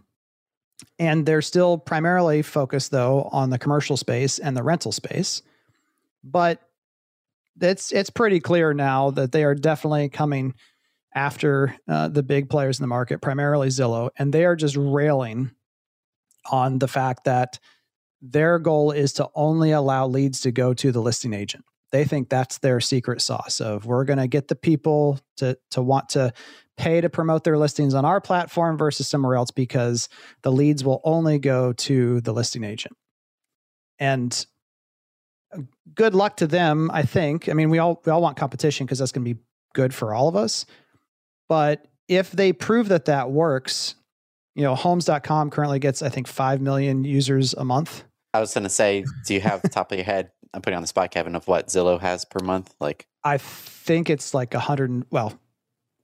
[0.98, 5.42] And they're still primarily focused, though, on the commercial space and the rental space.
[6.22, 6.60] But
[7.60, 10.54] it's it's pretty clear now that they are definitely coming
[11.14, 15.50] after uh, the big players in the market, primarily Zillow, and they are just railing
[16.50, 17.58] on the fact that
[18.20, 21.64] their goal is to only allow leads to go to the listing agent.
[21.92, 25.82] They think that's their secret sauce of we're going to get the people to to
[25.82, 26.32] want to
[26.76, 30.08] pay to promote their listings on our platform versus somewhere else because
[30.42, 32.94] the leads will only go to the listing agent.
[33.98, 34.46] And
[35.54, 35.62] uh,
[35.94, 37.48] good luck to them, I think.
[37.48, 39.40] I mean, we all we all want competition because that's going to be
[39.74, 40.66] good for all of us.
[41.48, 43.94] But if they prove that that works,
[44.54, 48.04] you know, homes.com currently gets I think 5 million users a month.
[48.34, 50.30] I was gonna say, do you have the top of your head?
[50.56, 52.74] I'm putting on the spot, Kevin, of what Zillow has per month.
[52.80, 55.04] Like, I think it's like a hundred.
[55.10, 55.38] Well,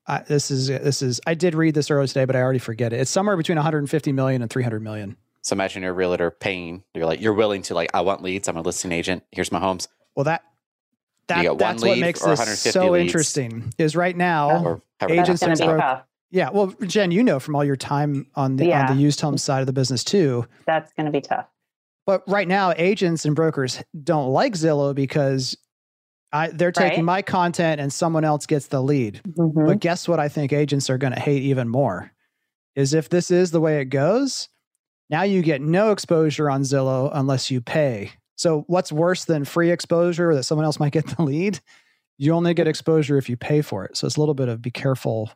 [0.06, 1.20] I, this is this is.
[1.26, 3.00] I did read this earlier today, but I already forget it.
[3.00, 5.16] It's somewhere between 150 million and 300 million.
[5.40, 6.84] so imagine you're a realtor paying.
[6.94, 8.46] You're like, you're willing to like, I want leads.
[8.46, 9.22] I'm a listing agent.
[9.32, 9.88] Here's my homes.
[10.14, 10.42] Well, that
[11.28, 13.06] that that's what makes this so leads?
[13.06, 13.72] interesting.
[13.78, 16.50] Is right now, Or however Agents That's agents going to be broke- yeah.
[16.50, 18.86] Well, Jen, you know from all your time on the Yeah.
[18.90, 20.46] on the used home side of the business too.
[20.66, 21.46] That's going to be tough.
[22.06, 25.56] But right now, agents and brokers don't like Zillow because
[26.32, 27.04] I, they're taking Right.
[27.04, 29.20] my content and someone else gets the lead.
[29.26, 29.66] Mhm.
[29.66, 30.18] But guess what?
[30.18, 32.10] I think agents are going to hate even more
[32.74, 34.48] is if this is the way it goes.
[35.10, 38.12] Now you get no exposure on Zillow unless you pay.
[38.36, 41.60] So what's worse than free exposure that someone else might get the lead?
[42.18, 43.96] You only get exposure if you pay for it.
[43.96, 45.30] So it's a little bit of be careful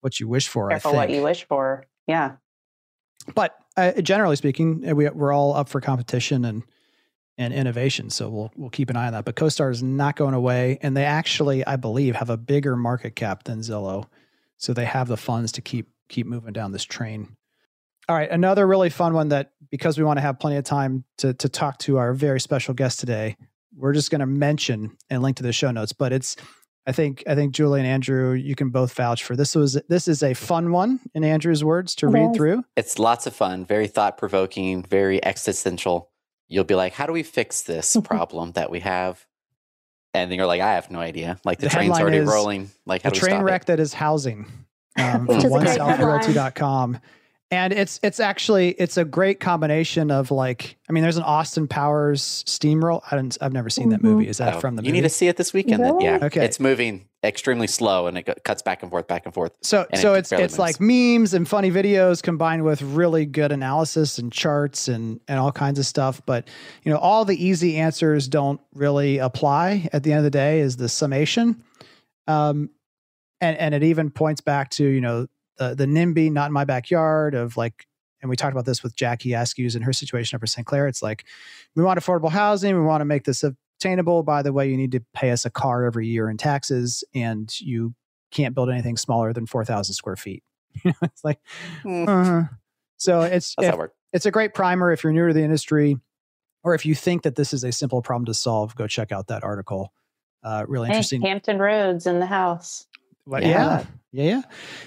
[0.00, 0.68] what you wish for.
[0.70, 1.86] Careful what you wish for.
[2.06, 2.36] Yeah.
[3.34, 6.62] but uh, generally speaking, uh, we, we're all up for competition and
[7.38, 8.08] and innovation.
[8.10, 9.24] So we'll we'll keep an eye on that.
[9.24, 13.14] But CoStar is not going away, and they actually, I believe, have a bigger market
[13.16, 14.06] cap than Zillow,
[14.56, 17.36] so they have the funds to keep keep moving down this train.
[18.08, 21.04] All right, another really fun one that because we want to have plenty of time
[21.18, 23.36] to to talk to our very special guest today,
[23.76, 25.92] we're just going to mention and link to the show notes.
[25.92, 26.36] But it's
[26.86, 29.54] I think I think Julie and Andrew, you can both vouch for this.
[29.56, 32.36] Was this is a fun one in Andrew's words to It read is.
[32.36, 32.64] through.
[32.76, 36.10] It's lots of fun, very thought provoking, very existential.
[36.48, 39.26] You'll be like, how do we fix this problem that we have?
[40.14, 41.38] And then you're like, I have no idea.
[41.44, 42.70] Like the, The train's already is, rolling.
[42.86, 43.66] Like how the do we train stop wreck it?
[43.66, 44.46] that is housing
[44.98, 47.00] um, Which from is a great oneselfrealty.com
[47.50, 51.68] and it's it's actually it's a great combination of like i mean there's an austin
[51.68, 54.04] powers steamroll i didn't i've never seen that Mhm.
[54.04, 54.88] movie is that Oh, from the movie?
[54.88, 55.84] you need to see it this weekend.
[55.84, 56.00] Then.
[56.00, 56.18] Yeah.
[56.22, 56.44] Okay.
[56.44, 59.52] It's moving extremely slow and it cuts back and forth, back and forth.
[59.62, 63.26] so and so it it's barely it's like memes and funny videos combined with really
[63.26, 66.48] good analysis and charts and and all kinds of stuff but
[66.84, 70.60] you know all the easy answers don't really apply at the end of the day
[70.60, 71.62] is the summation
[72.28, 72.70] um
[73.40, 75.26] and and it even points back to you know
[75.58, 77.86] the the NIMBY not in my backyard of like
[78.22, 80.66] and we talked about this with Jackie Askews and her situation up for St.
[80.66, 80.86] Clair.
[80.88, 81.24] It's like
[81.74, 84.22] we want affordable housing, we want to make this a, attainable.
[84.22, 87.52] By the way, you need to pay us a car every year in taxes, and
[87.60, 87.94] you
[88.30, 90.42] can't build anything smaller than four thousand square feet.
[90.84, 91.38] it's like,
[91.82, 92.42] Hmm, uh,
[92.96, 95.96] so it's how's if- it's a great primer if you're new to the industry,
[96.64, 98.74] or if you think that this is a simple problem to solve.
[98.76, 99.92] Go check out that article.
[100.42, 101.20] Uh, really Hey, interesting.
[101.20, 102.86] Hampton Roads in the house.
[103.24, 103.48] What- Yeah.
[103.80, 103.84] yeah,
[104.16, 104.42] yeah, yeah.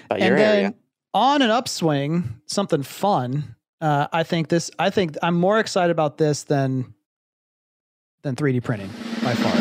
[0.06, 0.74] About your and then area.
[1.14, 3.56] on an upswing, something fun.
[3.82, 4.72] Uh, I think this.
[4.80, 6.94] I think I'm more excited about this than
[8.24, 8.90] than 3D printing
[9.24, 9.56] by far.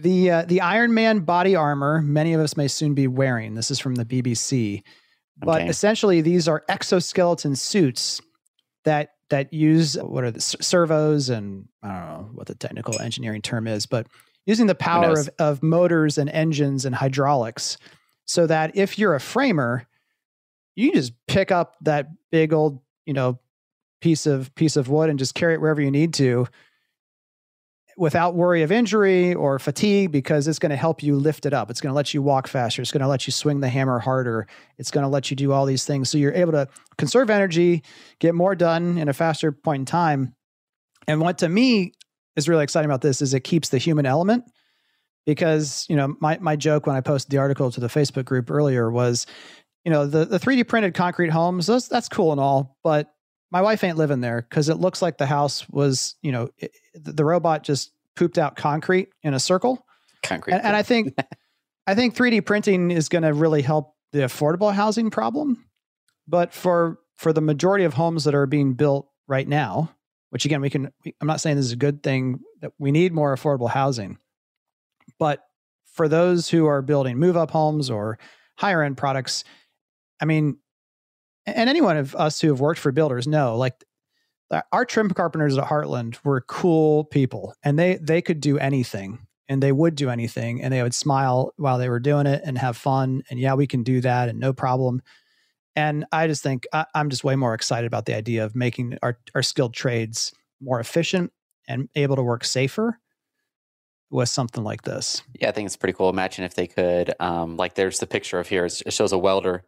[0.00, 2.02] The uh, the Iron Man body armor.
[2.02, 3.54] Many of us may soon be wearing.
[3.54, 4.82] This is from the BBC,
[5.38, 5.70] but Okay.
[5.70, 8.20] essentially these are exoskeleton suits
[8.84, 13.42] that that use what are the servos and I don't know what the technical engineering
[13.42, 14.06] term is, but
[14.46, 17.76] using the power of, of motors and engines and hydraulics,
[18.26, 19.86] so that if you're a framer,
[20.74, 23.38] you just pick up that big old you know
[24.00, 26.46] piece of piece of wood and just carry it wherever you need to
[27.96, 31.70] without worry of injury or fatigue because it's going to help you lift it up.
[31.70, 32.82] It's going to let you walk faster.
[32.82, 34.46] It's going to let you swing the hammer harder.
[34.76, 36.10] It's going to let you do all these things.
[36.10, 37.82] So you're able to conserve energy,
[38.18, 40.34] get more done in a faster point in time.
[41.08, 41.92] And what to me
[42.36, 44.44] is really exciting about this is it keeps the human element
[45.26, 48.50] because, you know, my, my joke when I posted the article to the Facebook group
[48.50, 49.26] earlier was,
[49.84, 53.12] you know, the, the 3D printed concrete homes, those, that's cool and all, but
[53.50, 56.72] my wife ain't living there because it looks like the house was, you know, it,
[56.94, 59.84] the robot just pooped out concrete in a circle.
[60.22, 60.54] Concrete.
[60.54, 61.14] And, and I think,
[61.86, 65.64] I think 3D printing is going to really help the affordable housing problem.
[66.26, 69.90] But for for the majority of homes that are being built right now,
[70.30, 72.90] which again we can, we, I'm not saying this is a good thing that we
[72.90, 74.18] need more affordable housing,
[75.18, 75.40] but
[75.84, 78.18] for those who are building move up homes or
[78.56, 79.44] higher end products,
[80.20, 80.58] I mean,
[81.46, 83.84] and anyone of us who have worked for builders know, like
[84.72, 89.62] our trim carpenters at Heartland were cool people, and they they could do anything, and
[89.62, 92.76] they would do anything, and they would smile while they were doing it and have
[92.76, 95.02] fun, and yeah, we can do that, and no problem.
[95.74, 98.98] And I just think I, I'm just way more excited about the idea of making
[99.02, 101.32] our our skilled trades more efficient
[101.68, 102.98] and able to work safer
[104.10, 105.22] with something like this.
[105.40, 106.08] Yeah, I think it's pretty cool.
[106.08, 108.64] Imagine if they could, um, like, there's the picture of here.
[108.66, 109.64] It shows a welder,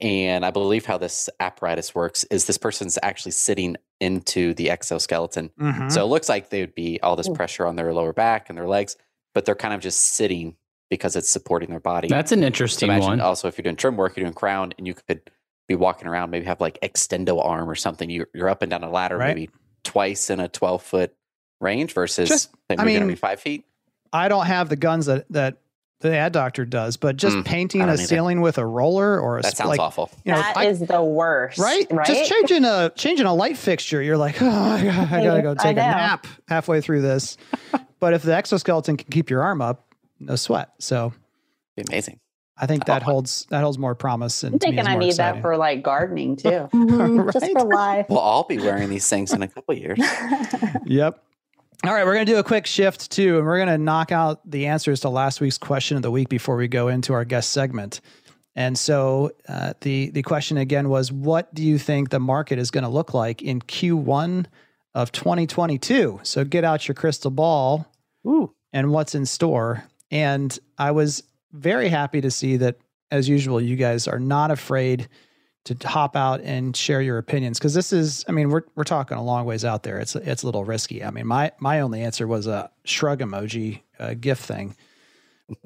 [0.00, 5.50] and I believe how this apparatus works is this person's actually sitting into the exoskeleton.
[5.60, 5.88] Mm-hmm.
[5.90, 8.58] So it looks like they would be all this pressure on their lower back and
[8.58, 8.96] their legs,
[9.34, 10.56] but they're kind of just sitting
[10.90, 12.08] because it's supporting their body.
[12.08, 13.20] That's an So interesting imagine one.
[13.20, 15.30] also if you're doing trim work, you're doing crown, and you could
[15.68, 18.10] be walking around, maybe have like extendo arm or something.
[18.10, 19.28] You're, you're up and down a ladder, Right.
[19.36, 19.50] maybe
[19.84, 21.14] twice in a 12 foot
[21.60, 23.64] range versus Just- say, I moving mean, every five feet.
[24.12, 25.58] I don't have the guns that that
[26.00, 27.96] the ad doctor does, but just Mm, painting a either.
[27.96, 30.10] ceiling with a roller or a That sp- sounds like, awful.
[30.24, 31.58] You know, That is I- the worst.
[31.60, 31.86] right?
[31.92, 32.04] Right.
[32.06, 34.02] Just changing a changing a light fixture.
[34.02, 37.36] You're like, oh my god, I gotta go take a nap halfway through this.
[38.00, 40.70] but if the exoskeleton can keep your arm up, no sweat.
[40.80, 41.12] So
[41.76, 42.18] Be amazing.
[42.58, 43.06] I think that Oh.
[43.12, 44.42] holds that holds more promise.
[44.42, 45.36] And I'm thinking I need exciting.
[45.36, 46.68] that for like gardening too.
[46.72, 48.06] Mhm, Just for life.
[48.08, 49.98] We'll all be wearing these things in a couple years.
[50.84, 51.22] Yep.
[51.84, 54.12] All right, we're going to do a quick shift too, and we're going to knock
[54.12, 57.24] out the answers to last week's question of the week before we go into our
[57.24, 58.00] guest segment.
[58.54, 62.70] And so uh, the the question again was, what do you think the market is
[62.70, 64.46] going to look like in Q1
[64.94, 66.20] of 2022?
[66.22, 67.92] So get out your crystal ball
[68.24, 68.54] Ooh.
[68.72, 69.82] and what's in store.
[70.12, 72.76] And I was very happy to see that,
[73.10, 75.08] as usual, you guys are not afraid
[75.64, 79.16] to hop out and share your opinions because this is, I mean, we're we're talking
[79.16, 79.98] a long ways out there.
[79.98, 81.04] It's it's a little risky.
[81.04, 84.76] I mean, my my only answer was a shrug emoji, uh, GIF thing.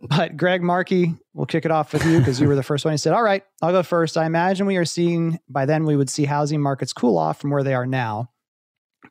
[0.09, 2.93] But Greg Markey, we'll kick it off with you because you were the first one.
[2.93, 4.17] He said, "All right, I'll go first.
[4.17, 7.51] I imagine we are seeing by then we would see housing markets cool off from
[7.51, 8.31] where they are now,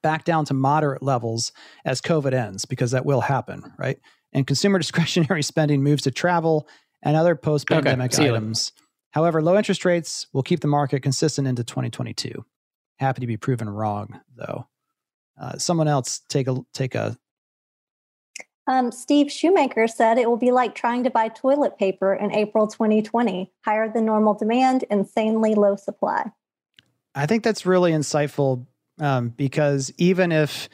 [0.02, 1.54] back down to moderate levels
[1.86, 4.00] as COVID ends, because that will happen, right?
[4.34, 6.68] And consumer discretionary spending moves to travel
[7.04, 8.34] and other post-pandemic you later.
[9.16, 12.46] However, low interest rates will keep the market consistent into 2022.
[13.00, 14.68] Happy to be proven wrong, though.
[15.42, 17.18] Uh, someone else take a take a
[18.68, 22.68] Um, Steve Shoemaker said it will be like trying to buy toilet paper in April
[22.68, 23.54] 2020.
[23.64, 26.32] Higher than normal demand, insanely low supply.
[27.14, 28.66] I think that's really insightful
[29.00, 30.68] um, because even if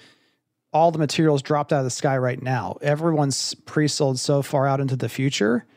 [0.74, 4.80] all the materials dropped out of the sky right now, everyone's pre-sold so far out
[4.80, 5.68] into the future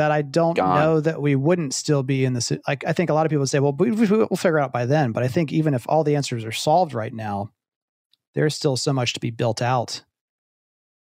[0.00, 0.78] that I don't Gone.
[0.80, 2.50] know that we wouldn't still be in this.
[2.66, 4.86] Like I think a lot of people say, "Well, we, we'll figure it out by
[4.86, 7.52] then." But I think even if all the answers are solved right now,
[8.34, 10.02] there's still so much to be built out.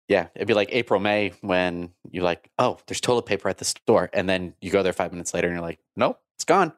[0.08, 3.64] Yeah, it'd be like April, May when you're like, oh, there's toilet paper at the
[3.64, 4.10] store.
[4.12, 6.72] And then you go there five minutes later and you're like, nope, it's gone.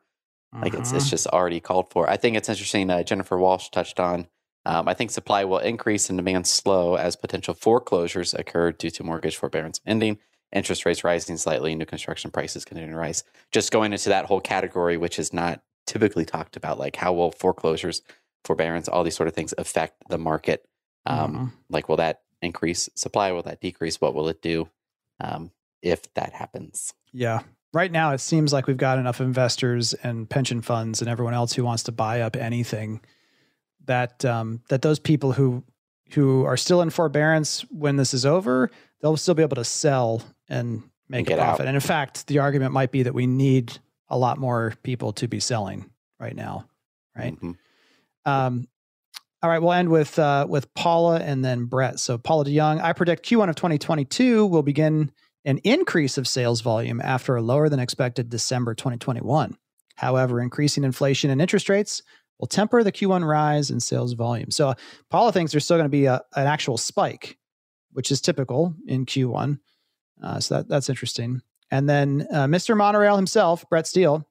[0.63, 2.09] Like it's, it's just already called for.
[2.09, 2.89] I think it's interesting.
[2.89, 4.29] Uh, Jennifer Walsh touched on
[4.65, 9.05] Um, I think supply will increase and demand slow as potential foreclosures occur due to
[9.05, 10.19] mortgage forbearance ending,
[10.53, 13.25] interest rates rising slightly, new construction prices continuing to rise.
[13.53, 17.33] Just going into that whole category, which is not typically talked about, like how will
[17.33, 18.03] foreclosures,
[18.45, 20.65] forbearance, all these sort of things affect the market?
[21.05, 21.53] Um, Mhm.
[21.71, 23.33] Like, will that increase supply?
[23.33, 24.01] Will that decrease?
[24.01, 24.69] What will it do
[25.21, 25.51] um,
[25.83, 26.93] if that happens?
[27.13, 27.43] Yeah.
[27.73, 31.53] Right now, it seems like we've got enough investors and pension funds and everyone else
[31.53, 33.01] who wants to buy up anything
[33.85, 35.63] that um, that those people who
[36.11, 40.23] who are still in forbearance when this is over, they'll still be able to sell
[40.49, 41.45] and make a get out.
[41.45, 41.67] profit.
[41.67, 43.79] And in fact, the argument might be that we need
[44.09, 46.67] a lot more people to be selling right now,
[47.17, 47.35] right?
[47.41, 47.57] Mhm.
[48.25, 48.69] Um,
[49.43, 52.01] all right, we'll end with uh, with Paula and then Brett.
[52.01, 55.13] So Paula DeYoung, I predict Q1 of 2022 will begin
[55.45, 59.57] an increase of sales volume after a lower than expected December 2021.
[59.97, 62.03] However, increasing inflation and interest rates
[62.39, 64.51] will temper the Q1 rise in sales volume.
[64.51, 64.75] So
[65.11, 67.39] Paula thinks there's still going to be a, an actual spike,
[67.93, 69.59] which is typical in Q1.
[70.23, 71.43] Uh, so that, that's interesting.
[71.71, 72.77] And then uh, Mr.
[72.77, 74.27] Monorail himself, Brett Steele,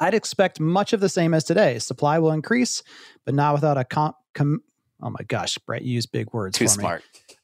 [0.00, 1.78] I'd expect much of the same as today.
[1.78, 2.82] Supply will increase,
[3.24, 4.12] but not without a com.
[4.34, 4.62] com-
[5.02, 6.82] oh my gosh, Brett you used big words Too for me.
[6.82, 7.02] smart.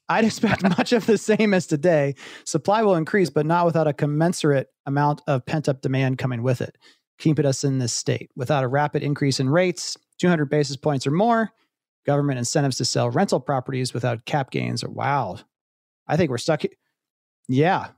[0.09, 2.15] I'd expect much of the same as today.
[2.45, 6.61] Supply will increase, but not without a commensurate amount of pent up demand coming with
[6.61, 6.77] it,
[7.17, 8.29] keeping us in this state.
[8.35, 11.51] Without a rapid increase in rates, 200 basis points or more,
[12.05, 15.37] government incentives to sell rental properties without cap gains, or wow,
[16.07, 16.63] I think we're stuck.
[17.47, 17.89] Yeah,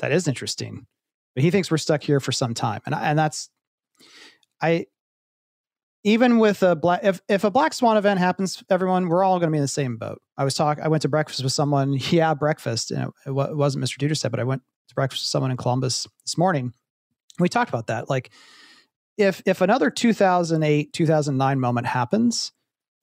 [0.00, 0.86] that is interesting.
[1.34, 3.50] But he thinks we're stuck here for some time, and and that's
[4.60, 4.86] I.
[6.02, 9.48] Even with a black, if if a black swan event happens, everyone we're all going
[9.48, 10.20] to be in the same boat.
[10.36, 10.82] I was talking.
[10.82, 11.98] I went to breakfast with someone.
[12.10, 13.98] Yeah, breakfast, and it, it it wasn't Mr.
[13.98, 16.72] Duderstedt, but I went to breakfast with someone in Columbus this morning.
[17.38, 18.08] We talked about that.
[18.08, 18.30] Like,
[19.18, 22.52] if if another 2008 2009 moment happens,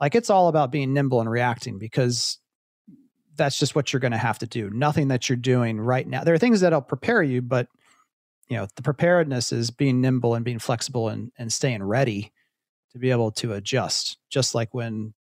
[0.02, 2.40] like it's all about being nimble and reacting because
[3.38, 4.70] that's just what you're going to have to do.
[4.70, 6.24] Nothing that you're doing right now.
[6.24, 7.68] There are things that'll prepare you, but
[8.50, 12.32] you know the preparedness is being nimble and being flexible and and staying ready
[12.92, 14.18] to be able to adjust.
[14.30, 15.14] Just like when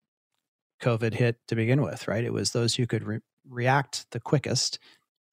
[0.80, 2.24] COVID hit to begin with, right?
[2.24, 4.78] It was those who could re- react the quickest,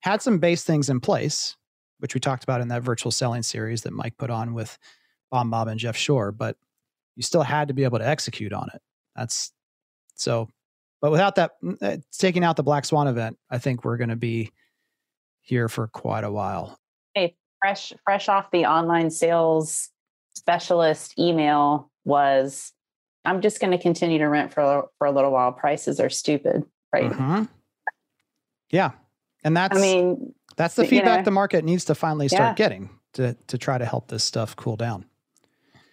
[0.01, 1.55] had some base things in place,
[1.99, 4.77] which we talked about in that virtual selling series that Mike put on with
[5.31, 6.57] Bomb Bob and Jeff Shore, but
[7.15, 8.81] you still had to be able to execute on it.
[9.15, 9.51] That's
[10.15, 10.49] so,
[11.03, 14.15] but without that, uh, taking out the Black Swan event, I think we're going to
[14.15, 14.51] be
[15.41, 16.79] here for quite a while.
[17.13, 19.89] Hey, fresh fresh off the online sales
[20.33, 22.71] specialist email was
[23.25, 25.51] I'm just going to continue to rent for for a little while.
[25.51, 26.63] Prices are stupid,
[26.93, 27.11] right?
[27.11, 27.49] Mhm.
[28.69, 28.91] Yeah.
[29.43, 32.53] And that's, I mean, that's the feedback know, the market needs to finally start Yeah.
[32.53, 35.03] getting to, to try to help this stuff cool down.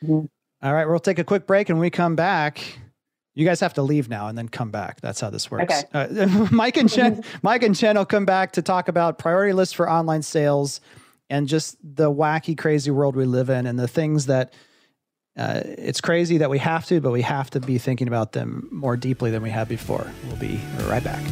[0.04, 0.28] Mhm.
[0.62, 2.78] All right, we'll take a quick break and we come back.
[3.34, 5.00] You guys have to leave now and then come back.
[5.00, 5.84] That's how this works.
[5.94, 6.22] Okay.
[6.22, 9.72] Uh, Mike and Jen, Mike and Jen will come back to talk about priority lists
[9.72, 10.80] for online sales
[11.28, 14.52] and just the wacky, crazy world we live in and the things that
[15.36, 18.68] uh, it's crazy that we have to, but we have to be thinking about them
[18.72, 20.06] more deeply than we have before.
[20.26, 21.22] We'll be right back.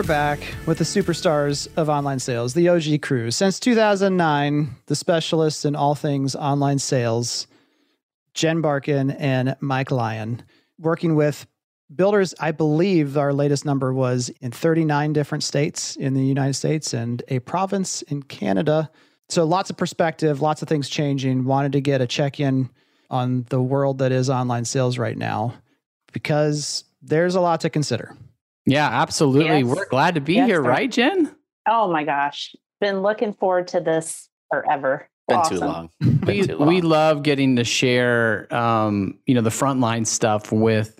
[0.00, 3.30] We're back with the superstars of online sales, the OG crew.
[3.30, 7.46] Since 2009, the specialists in all things online sales,
[8.32, 10.42] Jen Barkin and Mike Lyon,
[10.78, 11.46] working with
[11.94, 12.34] builders.
[12.40, 17.22] I believe our latest number was in 39 different states in the United States and
[17.28, 18.90] a province in Canada.
[19.28, 21.44] So lots of perspective, lots of things changing.
[21.44, 22.70] Wanted to get a check in
[23.10, 25.56] on the world that is online sales right now
[26.10, 28.16] because there's a lot to consider.
[28.70, 29.58] Yeah, absolutely.
[29.60, 29.64] Yes.
[29.64, 30.68] We're glad to be Yes, here, sir.
[30.68, 31.34] right, Jen?
[31.68, 35.08] oh my gosh, been looking forward to this forever.
[35.28, 35.90] Been too long.
[36.00, 36.68] Been We, too long.
[36.68, 40.99] we love getting to share, um, you know, the frontline stuff with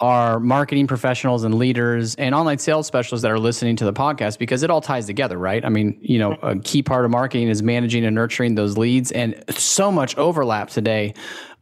[0.00, 4.38] our marketing professionals and leaders and online sales specialists that are listening to the podcast
[4.38, 5.62] because it all ties together, right?
[5.62, 9.12] I mean, you know, a key part of marketing is managing and nurturing those leads,
[9.12, 11.12] and so much overlap today.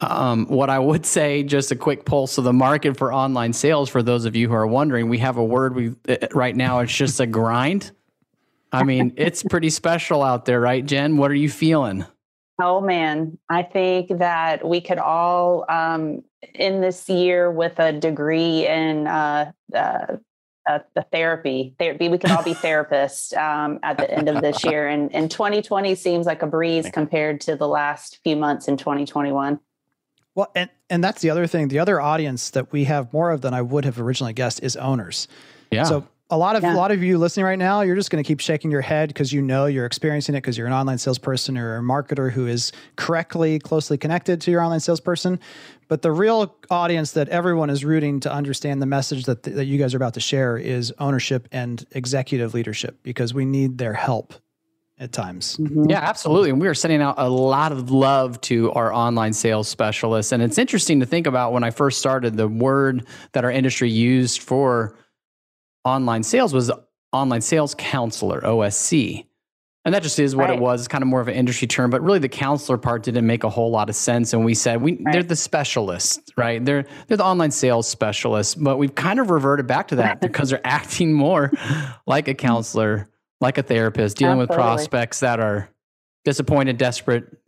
[0.00, 3.88] Um, what I would say, just a quick pulse of the market for online sales,
[3.88, 6.78] for those of you who are wondering, we have a word we uh, right now.
[6.78, 7.90] It's just a grind.
[8.70, 11.16] I mean, it's pretty special out there, right, Jen?
[11.16, 12.04] What are you feeling?
[12.60, 16.24] Oh man, I think that we could all um,
[16.54, 20.16] in this year with a degree in uh, uh,
[20.66, 21.74] a, a therapy.
[21.78, 22.08] Therapy.
[22.08, 25.94] We can all be therapists um, at the end of this year, and and 2020
[25.94, 29.58] seems like a breeze compared to the last few months in 2021.
[30.34, 31.68] Well, and and that's the other thing.
[31.68, 34.76] The other audience that we have more of than I would have originally guessed is
[34.76, 35.26] owners.
[35.70, 35.84] Yeah.
[35.84, 36.74] So a lot of Yeah.
[36.74, 39.08] a lot of you listening right now, you're just going to keep shaking your head
[39.08, 42.46] because you know you're experiencing it because you're an online salesperson or a marketer who
[42.46, 45.40] is correctly closely connected to your online salesperson.
[45.88, 49.78] But the real audience that everyone is rooting to understand the message that that you
[49.78, 54.34] guys are about to share is ownership and executive leadership because we need their help
[55.00, 55.56] at times.
[55.56, 55.88] Mm-hmm.
[55.88, 56.50] Yeah, absolutely.
[56.50, 60.32] And we are sending out a lot of love to our online sales specialists.
[60.32, 63.88] And it's interesting to think about when I first started, the word that our industry
[63.90, 64.96] used for
[65.84, 66.70] online sales was
[67.12, 69.24] online sales counselor, OSC.
[69.84, 70.60] And that just is what it Right.
[70.60, 71.88] was, kind of more of an industry term.
[71.90, 74.34] But really, the counselor part didn't make a whole lot of sense.
[74.34, 76.62] And we said we they're the specialists, right?
[76.62, 78.54] They're they're the online sales specialists.
[78.54, 81.50] But we've kind of reverted back to that because they're acting more
[82.06, 83.08] like a counselor,
[83.40, 85.70] like a therapist, dealing with prospects that are
[86.24, 87.38] disappointed, desperate,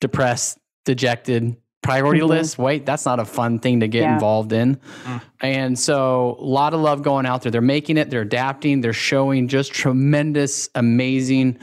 [0.00, 1.56] depressed, dejected.
[1.82, 2.28] Priority Mhm.
[2.28, 2.58] list.
[2.58, 4.14] Wait, that's not a fun thing to get Yeah.
[4.14, 4.76] involved in.
[5.04, 5.20] Mm.
[5.40, 7.50] And so, a lot of love going out there.
[7.50, 11.58] They're making it, they're adapting, they're showing just tremendous, amazing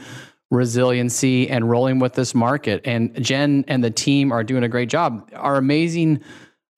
[0.50, 2.82] resiliency and rolling with this market.
[2.84, 5.30] And Jen and the team are doing a great job.
[5.34, 6.20] Our amazing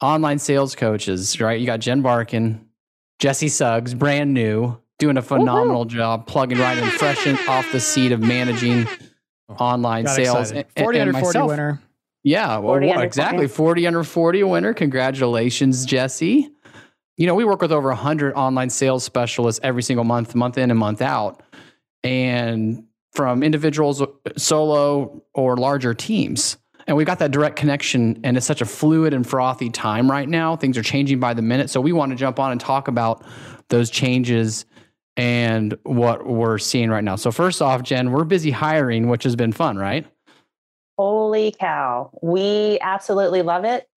[0.01, 1.59] online sales coaches, right?
[1.59, 2.61] You got Jen Barkin,
[3.19, 7.81] Jesse Suggs, brand new, doing a phenomenal job, plugging right in, fresh in, off the
[7.81, 8.87] seat of managing
[9.59, 10.37] online Got sales.
[10.51, 10.67] excited.
[10.77, 11.49] And- 40 and under 40 myself.
[11.51, 11.81] winner.
[12.25, 13.49] Yeah, well, 40 under exactly.
[13.49, 13.83] 40.
[13.83, 14.75] 40 under 40 winner.
[14.75, 16.51] Congratulations, Jesse.
[17.17, 20.71] You know, we work with over 100 online sales specialists every single month, month in
[20.71, 21.43] and month out.
[22.05, 24.07] And from individuals, uh,
[24.37, 26.57] solo, or larger teams.
[26.87, 30.29] And we've got that direct connection, and it's such a fluid and frothy time right
[30.29, 30.57] now.
[30.57, 31.71] Things are changing by the minute.
[31.71, 33.25] So we want to jump on and talk about
[33.69, 34.65] those changes
[35.17, 37.17] and what we're seeing right now.
[37.17, 40.07] So, first off, Jen, we're busy hiring, which has been fun, right?
[40.99, 42.11] Holy cow.
[42.23, 43.89] We absolutely love it.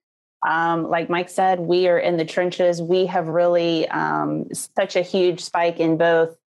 [0.47, 2.81] Um, like Mike said, we are in the trenches.
[2.81, 6.37] We have really um, such a huge spike in both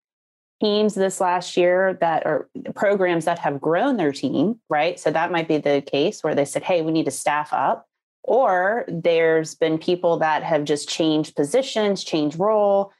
[0.61, 4.99] teams this last year that are programs that have grown their team, right?
[4.99, 7.87] So that might be the case where they said, hey, we need to staff up.
[8.23, 12.93] Or there's been people that have just changed positions, changed role.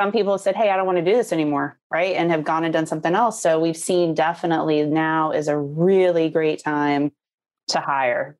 [0.00, 2.16] Some people have said, hey, I don't want to do this anymore, right?
[2.16, 3.42] And have gone and done something else.
[3.42, 7.12] So we've seen definitely now is a really great time
[7.68, 8.38] to hire,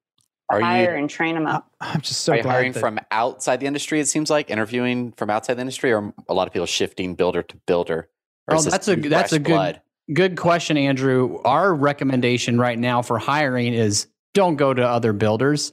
[0.49, 1.71] Are hire you and train them up.
[1.81, 4.01] I'm just so are you glad hiring that- from outside the industry?
[4.01, 7.43] It seems like interviewing from outside the industry, or a lot of people shifting builder
[7.43, 8.09] to builder.
[8.49, 9.81] Or Oh, that's a that's a good blood?
[10.15, 11.41] good question, Andrew.
[11.45, 15.73] Our recommendation right now for hiring is don't go to other builders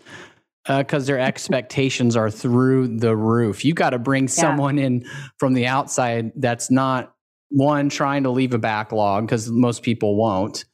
[0.68, 3.64] because their expectations are through the roof.
[3.64, 5.06] You got to bring someone in
[5.38, 7.14] from the outside that's not
[7.50, 10.66] one trying to leave a backlog because most people won't.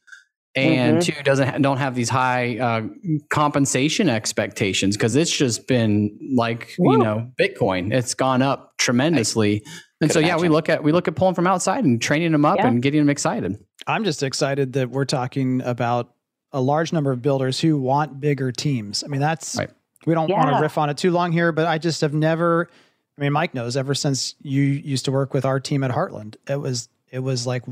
[0.56, 1.02] And Mhm.
[1.04, 2.82] two doesn't ha- don't have these high uh,
[3.28, 7.92] compensation expectations because it's just been like you know Bitcoin.
[7.92, 9.62] It's gone up tremendously,
[10.00, 12.30] and could so yeah, we look at we look at pulling from outside and training
[12.32, 12.68] them up Yeah.
[12.68, 13.56] and getting them excited.
[13.88, 16.12] I'm just excited that we're talking about
[16.52, 19.02] a large number of builders who want bigger teams.
[19.02, 19.70] I mean, that's Right.
[20.06, 22.68] We don't want to riff on it too long here, but I just have never.
[23.16, 26.36] I mean, Mike knows ever since you used to work with our team at Heartland,
[26.48, 27.62] it was it was like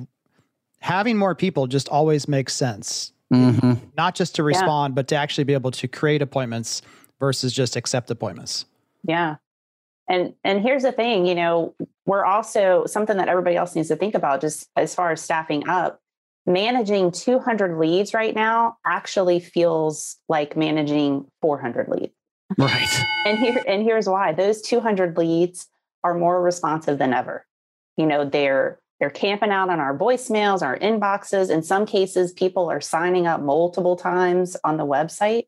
[0.80, 3.12] having more people just always makes sense.
[3.30, 6.83] hmm Not just to respond, but to actually be able to create appointments
[7.18, 8.66] versus just accept appointments.
[9.05, 9.37] Yeah.
[10.09, 11.74] And and here's the thing, you know,
[12.07, 15.68] we're also something that everybody else needs to think about just as far as staffing
[15.68, 16.01] up.
[16.45, 22.12] Managing 200 leads right now actually feels like managing 400 leads.
[22.59, 23.05] Right.
[23.24, 24.32] And here and here's why.
[24.32, 25.68] Those 200 leads
[26.05, 27.46] are more responsive than ever.
[27.96, 31.50] You know, they're they're camping out on our voicemails, our inboxes.
[31.50, 35.46] In some cases, people are signing up multiple times on the website.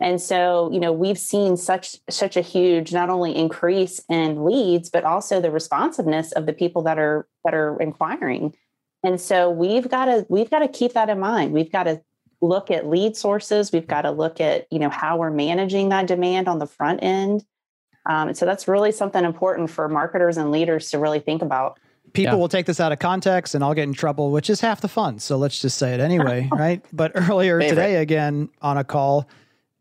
[0.00, 4.90] And so, you know, we've seen such such a huge not only increase in leads,
[4.90, 8.54] but also the responsiveness of the people that are that are inquiring.
[9.02, 11.52] And so we've got to we've got to keep that in mind.
[11.52, 12.02] We've got to
[12.44, 13.72] look at lead sources.
[13.72, 17.02] We've got to look at, you know, how we're managing that demand on the front
[17.02, 17.44] end.
[18.06, 21.78] Um, and so that's really something important for marketers and leaders to really think about.
[22.12, 22.38] People Yeah.
[22.38, 24.88] will take this out of context and I'll get in trouble, which is half the
[24.88, 25.18] fun.
[25.18, 26.84] So let's just say it anyway, right?
[26.92, 27.74] But earlier Favorite.
[27.74, 29.26] today, again, on a call,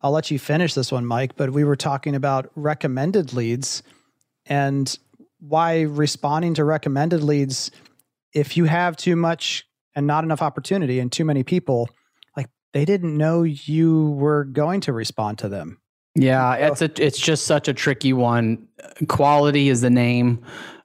[0.02, 3.84] I'll let you finish this one, Mike, but we were talking about recommended leads
[4.46, 4.98] and
[5.40, 7.72] why responding to recommended leads,
[8.34, 11.92] if you have too much and not enough opportunity and too many people, like
[12.74, 15.80] they didn't know you were going to respond to them.
[16.16, 18.68] Yeah, it's a it's just such a tricky one.
[19.08, 20.44] Quality is the name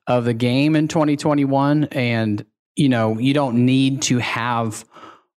[0.08, 4.84] of the game in 2021 and you know you don't need to have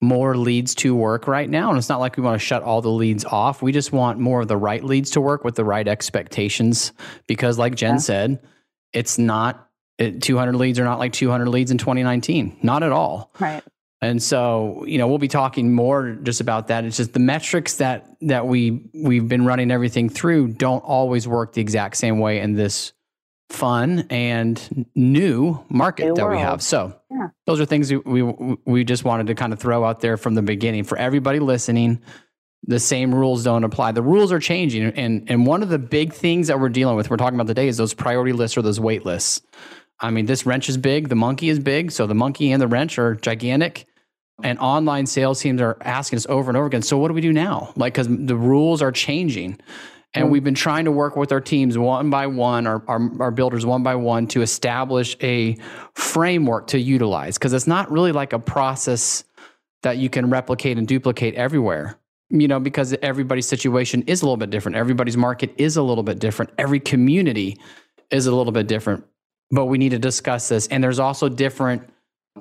[0.01, 2.82] more leads to work right now and it's not like we want to shut all
[2.82, 5.64] the leads off we just want more of the right leads to work with the
[5.64, 6.92] right expectations
[7.26, 7.99] because like jen yeah.
[7.99, 8.46] said
[8.92, 13.32] it's not it, 200 leads are not like 200 leads in 2019 not at all
[13.40, 13.64] right
[14.01, 16.84] and so, you know, we'll be talking more just about that.
[16.84, 21.55] It's just the metrics that that we we've been running everything through don't always work
[21.55, 22.92] the exact same way in this
[23.51, 26.36] fun and new market new that world.
[26.36, 26.62] we have.
[26.62, 27.28] So, yeah.
[27.46, 30.34] those are things we, we we just wanted to kind of throw out there from
[30.34, 32.01] the beginning for everybody listening.
[32.64, 33.92] The same rules don't apply.
[33.92, 37.11] The rules are changing, and and one of the big things that we're dealing with,
[37.11, 39.42] we're talking about today, is those priority lists or those wait lists.
[40.01, 42.68] I mean, this wrench is big, the monkey is big, so the monkey and the
[42.68, 43.88] wrench are gigantic
[44.43, 47.20] and online sales teams are asking us over and over again so what do we
[47.20, 47.72] do now?
[47.76, 49.59] Like because the rules are changing.
[50.14, 50.30] And mm.
[50.30, 53.66] we've been trying to work with our teams one by one our, our, our builders
[53.66, 55.57] one by one to establish a
[55.95, 57.36] framework to utilize.
[57.36, 59.24] Because it's not really like a process
[59.82, 61.99] that you can replicate and duplicate everywhere
[62.30, 64.76] you know because everybody's situation is a little bit different.
[64.76, 66.53] Everybody's market is a little bit different.
[66.59, 67.59] Every community
[68.11, 69.05] is a little bit different.
[69.51, 70.66] But we need to discuss this.
[70.66, 71.89] And there's also different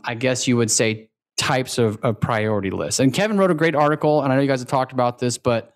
[0.04, 1.07] i guess you would say
[1.38, 3.00] types of, of priority lists.
[3.00, 5.38] And Kevin wrote a great article, and I know you guys have talked about this,
[5.38, 5.74] but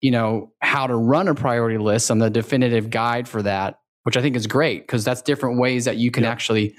[0.00, 4.16] you know how to run a priority list and the definitive guide for that, which
[4.16, 6.32] I think is great because that's different ways that you can yep.
[6.32, 6.74] actually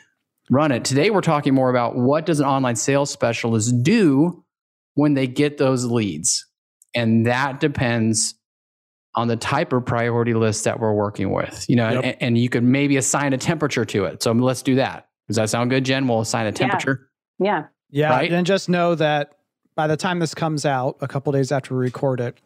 [0.50, 0.84] run it.
[0.84, 4.44] Today we're talking more about what does an online sales specialist do
[4.96, 6.48] when they get those leads,
[6.96, 8.36] and that depends
[9.14, 11.66] on the type of priority list that we're working with.
[11.68, 12.04] You know, yep.
[12.04, 14.24] and, and, you could maybe assign a temperature to it.
[14.24, 15.10] So let's do that.
[15.28, 16.08] Does that sound good, Jen?
[16.08, 17.10] We'll assign a temperature.
[17.38, 17.46] Yeah.
[17.46, 17.66] yeah.
[17.92, 18.32] Yeah, right?
[18.32, 19.38] and just know that
[19.76, 22.38] by the time this comes out, a couple days after we record it,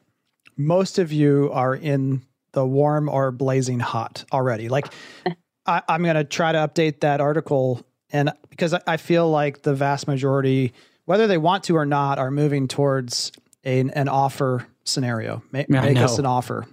[0.58, 4.70] most of you are in the warm or blazing hot already.
[4.70, 4.88] Like,
[5.66, 9.74] I, am going to try to update that article, and because I feel like the
[9.74, 10.74] vast majority,
[11.06, 13.32] whether they want to or not, are moving towards
[13.64, 15.43] a, an offer scenario.
[15.52, 16.68] Make, make us an offer.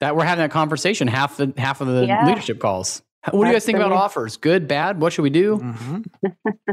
[0.00, 2.26] That we're having a conversation half the half of the yeah.
[2.26, 3.02] leadership calls.
[3.30, 4.36] What do you guys think about offers?
[4.36, 5.00] Good, bad?
[5.00, 5.58] What should we do?
[5.58, 6.32] Mm-hmm.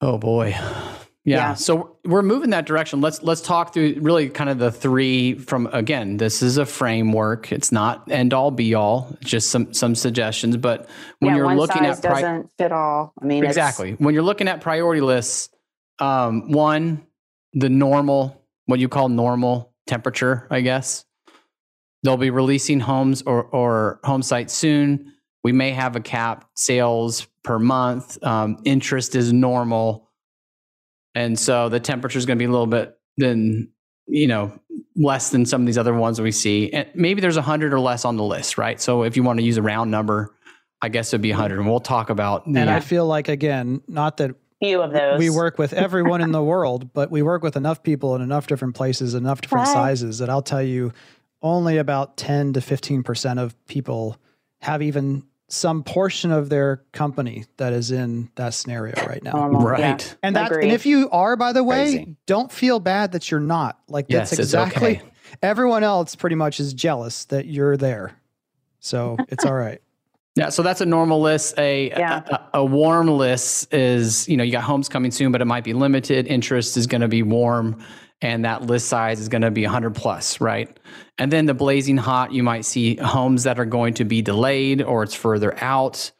[0.00, 0.54] Oh boy.
[1.26, 1.36] Yeah.
[1.36, 1.54] yeah.
[1.54, 3.00] So we're moving that direction.
[3.00, 7.50] Let's let's talk through really kind of the three from again, this is a framework.
[7.50, 9.16] It's not end all be all.
[9.24, 10.58] Just some some suggestions.
[10.58, 10.88] But
[11.20, 13.14] when yeah, you're looking at pri- doesn't fit all.
[13.20, 13.92] I mean exactly.
[13.92, 15.48] When you're looking at priority lists,
[15.98, 17.06] um, one,
[17.54, 21.06] the normal, what you call normal temperature, I guess.
[22.02, 25.14] They'll be releasing homes or or home sites soon.
[25.42, 28.22] We may have a cap sales per month.
[28.24, 30.10] Um, interest is normal.
[31.14, 33.70] And so the temperature is going to be a little bit then,
[34.08, 34.58] you know,
[34.96, 36.72] less than some of these other ones we see.
[36.72, 38.80] And maybe there's a 100 or less on the list, right?
[38.80, 40.34] So if you want to use a round number,
[40.82, 41.58] I guess it'd be 100.
[41.58, 45.18] And we'll talk about the, And I feel like, again, not that few of those.
[45.18, 48.46] We work with everyone in the world, but we work with enough people in enough
[48.46, 49.72] different places, enough different right.
[49.72, 50.92] sizes that I'll tell you
[51.42, 54.16] only about 10 to 15% of people
[54.60, 59.48] have even some portion of their company that is in that scenario right now.
[59.48, 59.80] right.
[59.80, 60.14] Yeah.
[60.22, 62.16] And that and if you are by the way, Crazy.
[62.26, 63.78] don't feel bad that you're not.
[63.88, 65.02] Like yes, that's exactly okay.
[65.42, 68.18] everyone else pretty much is jealous that you're there.
[68.80, 69.80] So it's all right.
[70.36, 71.56] Yeah, so that's a normal list.
[71.58, 72.22] A, yeah.
[72.26, 75.62] a, a warm list is, you know, you got homes coming soon, but it might
[75.62, 76.26] be limited.
[76.26, 77.80] Interest is going to be warm
[78.24, 80.74] and that list size is going to be 100 plus, right?
[81.18, 84.80] And then the blazing hot, you might see homes that are going to be delayed
[84.80, 86.10] or it's further out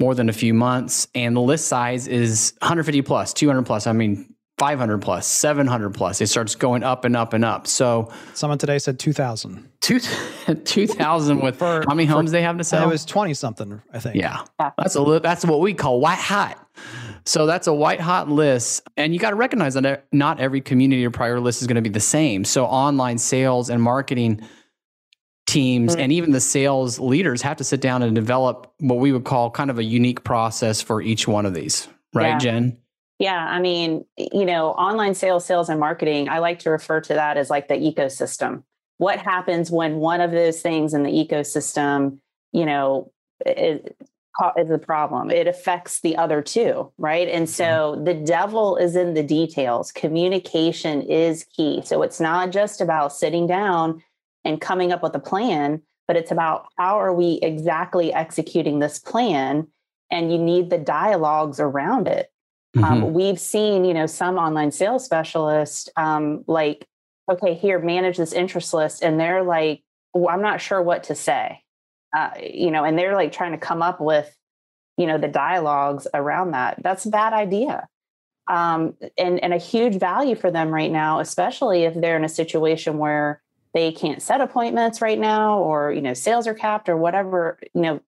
[0.00, 1.06] more than a few months.
[1.14, 3.86] And the list size is 150 plus, 200 plus.
[3.86, 6.20] I mean, 500 plus, 700 plus.
[6.20, 7.68] It starts going up and up and up.
[7.68, 9.68] So someone today said 2000.
[9.80, 12.82] 2000 with for, how many homes for, they have to sell?
[12.82, 14.16] It was 20 something, I think.
[14.16, 14.44] Yeah.
[14.58, 16.58] That's a that's what we call white hot.
[17.24, 18.88] So that's a white hot list.
[18.96, 21.82] And you got to recognize that not every community or prior list is going to
[21.82, 22.44] be the same.
[22.44, 24.40] So online sales and marketing
[25.46, 26.00] teams mm-hmm.
[26.00, 29.50] and even the sales leaders have to sit down and develop what we would call
[29.50, 31.88] kind of a unique process for each one of these.
[32.14, 32.38] Right, yeah.
[32.38, 32.78] Jen?
[33.18, 37.14] Yeah, I mean, you know, online sales, sales, and marketing, I like to refer to
[37.14, 38.64] that as like the ecosystem.
[38.98, 42.18] What happens when one of those things in the ecosystem,
[42.52, 43.12] you know,
[43.46, 43.80] is,
[44.56, 45.30] is the problem?
[45.30, 47.28] It affects the other two, right?
[47.28, 47.64] And so
[47.94, 48.04] mm-hmm.
[48.04, 49.92] the devil is in the details.
[49.92, 51.82] Communication is key.
[51.84, 54.02] So it's not just about sitting down
[54.44, 58.98] and coming up with a plan, but it's about how are we exactly executing this
[58.98, 59.68] plan?
[60.10, 62.32] And you need the dialogues around it
[62.76, 62.92] um, mm-hmm.
[62.92, 66.86] Um, we've seen, you know, some online sales specialists um, like,
[67.30, 69.82] okay, here, manage this interest list, and they're like,
[70.14, 71.61] well, I'm not sure what to say,
[72.16, 74.34] uh, you know, and they're like trying to come up with
[74.98, 77.88] you know the dialogues around that that's a bad idea
[78.48, 82.28] um, and and a huge value for them right now especially if they're in a
[82.28, 83.40] situation where
[83.72, 87.80] they can't set appointments right now or you know sales are capped or whatever you
[87.80, 88.00] know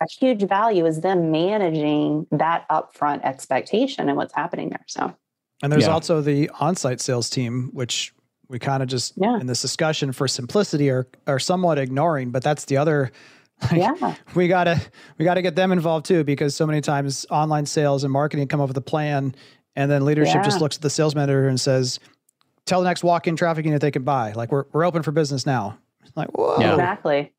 [0.00, 5.14] a huge value is them managing that upfront expectation and what's happening there so
[5.62, 5.92] and there's Yeah.
[5.92, 8.14] also the on-site sales team, which
[8.48, 9.38] we kind of just Yeah.
[9.38, 13.12] in this discussion for simplicity are are somewhat ignoring, but that's the other.
[13.72, 14.80] like, yeah we gotta
[15.18, 18.60] we gotta get them involved too because so many times online sales and marketing come
[18.60, 19.34] up with a plan,
[19.76, 22.00] and then leadership just looks at the sales manager and says,
[22.64, 24.32] "Tell the next walk-in traffic unit they can buy.
[24.32, 25.78] Like we're we're open for business now."
[26.16, 26.72] Like whoa, Yeah.
[26.72, 27.32] exactly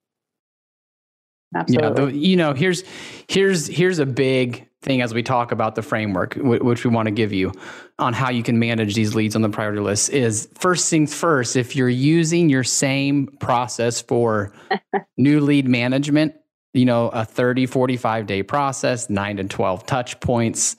[1.56, 2.84] absolutely Yeah, the, you know, here's
[3.28, 7.06] here's here's a big thing as we talk about the framework, w- which we want
[7.08, 7.52] to give you
[8.00, 10.10] on how you can manage these leads on the priority list.
[10.10, 11.56] Is first things first.
[11.56, 14.52] If you're using your same process for
[15.18, 16.34] new lead management,
[16.74, 20.78] you know, a 30, 45 day process, nine to 12 touch points.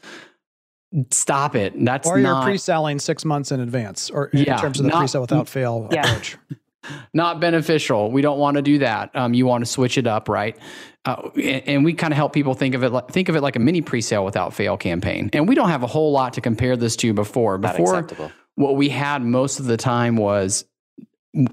[1.11, 1.73] Stop it.
[1.83, 4.91] That's or you're not pre-selling six months in advance, or in Yeah, terms of the
[4.91, 6.03] not- pre-sale without fail Yeah.
[6.07, 6.37] approach.
[7.15, 8.11] not beneficial.
[8.11, 9.15] We don't want to do that.
[9.15, 10.59] Um, you want to switch it up, right?
[11.05, 13.41] Uh, and, and we kind of help people think of it like think of it
[13.41, 15.31] like a mini pre-sale without fail campaign.
[15.33, 17.59] And we don't have a whole lot to compare this to before.
[17.59, 18.07] Before
[18.55, 20.65] what we had most of the time was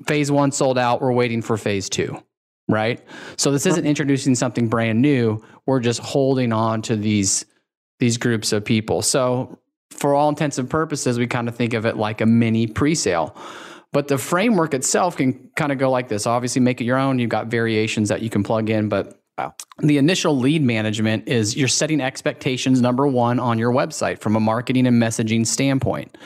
[0.06, 1.02] phase one sold out.
[1.02, 2.22] We're waiting for phase two,
[2.68, 3.02] right?
[3.38, 5.44] So this isn't introducing something brand new.
[5.66, 7.46] We're just holding on to these
[8.00, 9.02] these groups of people.
[9.02, 12.68] So for all intents and purposes, we kind of think of it like a mini
[12.68, 13.36] pre-sale.
[13.92, 16.28] But the framework itself can kind of go like this.
[16.28, 17.18] Obviously, make it your own.
[17.18, 19.56] You've got variations that you can plug in, but Wow.
[19.80, 24.40] the initial lead management is you're setting expectations number one on your website from a
[24.40, 26.18] marketing and messaging standpoint.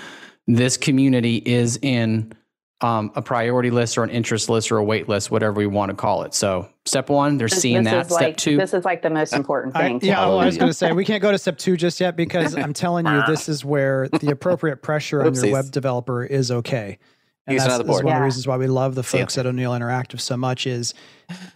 [0.48, 2.34] This community is in
[2.82, 5.90] um, a priority list or an interest list or a wait list, whatever we want
[5.92, 6.34] to call it.
[6.34, 8.00] So, step one, they're This- seeing this that.
[8.02, 10.00] is Step like, two, This is like the most important I, thing.
[10.02, 12.18] yeah, well, I was going to say we can't go to step two just yet
[12.18, 16.52] because I'm telling you this is where the appropriate pressure on your web developer is
[16.52, 16.98] okay.
[17.46, 18.14] And Use that's another is one board.
[18.14, 19.24] of the reasons why we love the See ya.
[19.24, 20.94] folks at O'Neill Interactive so much is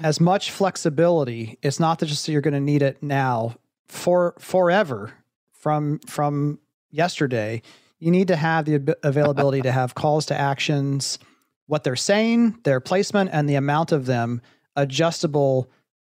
[0.02, 1.58] as much flexibility.
[1.62, 3.56] It's not that just that you're going to need it now
[3.88, 5.14] for forever
[5.54, 6.60] from from
[6.92, 7.62] yesterday.
[8.00, 11.20] You need to have the ab- availability to have calls to actions,
[11.68, 14.42] what they're saying, their placement, and the amount of them
[14.76, 15.70] adjustable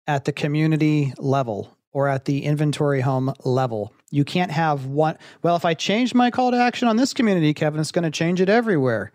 [0.07, 3.93] at the community level or at the inventory home level.
[4.11, 5.17] You can't have one.
[5.43, 8.11] Well, if I change my call to action on this community, Kevin, it's going to
[8.11, 9.13] change it everywhere.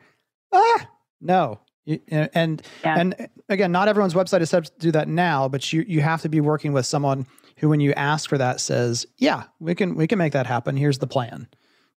[0.54, 0.88] Ah,
[1.22, 1.60] no.
[1.86, 3.00] You- And Yeah.
[3.00, 6.02] and again, not everyone's website is set up to do that now, but you you
[6.02, 7.26] have to be working with someone
[7.58, 10.76] who, when you ask for that, says, "Yeah, we can we can make that happen.
[10.76, 11.48] Here's the plan,"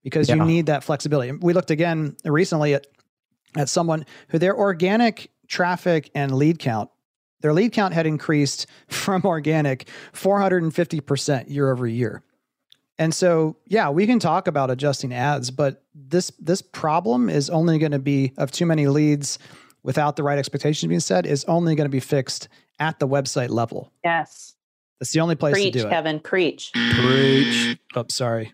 [0.04, 1.32] because you need that flexibility.
[1.32, 2.86] We looked again recently at
[3.56, 6.88] at someone who their organic traffic and lead count,
[7.40, 12.22] their lead count had increased from organic 450% year over year.
[13.00, 17.78] And so, yeah, we can talk about adjusting ads, but this this problem is only
[17.78, 19.38] going to be of too many leads
[19.82, 22.48] without the right expectations being set is only going to be fixed
[22.78, 23.90] at the website level.
[24.04, 24.54] yes.
[25.00, 25.90] That's the only place Preach, to do it.
[25.90, 26.20] Kevin.
[26.20, 26.72] Preach.
[26.74, 27.78] preach.
[27.96, 28.52] Oh, sorry.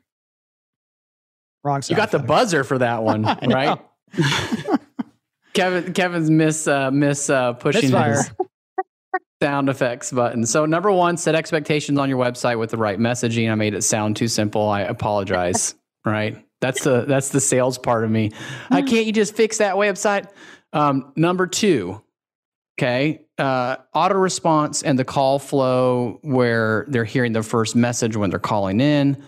[1.64, 2.28] Wrong You got the effect.
[2.28, 3.76] buzzer for that one, right?
[5.54, 8.12] Kevin Kevin's miss uh, miss uh, pushing Misfire.
[8.12, 8.30] his
[9.42, 10.46] sound effects button.
[10.46, 13.50] So number one, set expectations on your website with the right messaging.
[13.50, 14.68] I made it sound too simple.
[14.68, 15.74] I apologize.
[16.06, 16.42] right?
[16.60, 18.30] That's the that's the sales part of me.
[18.70, 20.28] I can't you just fix that website?
[20.72, 22.02] Um, number two,
[22.78, 28.30] okay, uh, auto response and the call flow where they're hearing the first message when
[28.30, 29.22] they're calling in,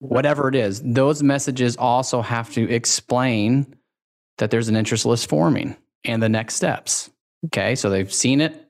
[0.00, 0.82] whatever it is.
[0.82, 3.74] Those messages also have to explain
[4.38, 7.10] that there's an interest list forming and the next steps.
[7.46, 8.63] Okay, so they've seen it,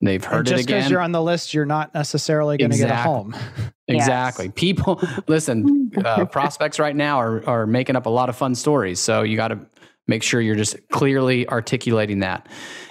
[0.00, 0.56] they've heard it again.
[0.58, 3.34] just because you're on the list, you're not necessarily going to get a home.
[3.88, 4.48] Exactly.
[4.50, 5.90] People listen.
[6.04, 9.00] Uh, prospects right now are are making up a lot of fun stories.
[9.00, 9.66] So you got to
[10.06, 12.48] make sure you're just clearly articulating that.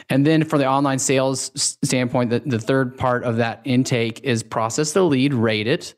[0.09, 1.51] And then for the online sales
[1.83, 5.93] standpoint, the, the third part of that intake is process the lead, rate it,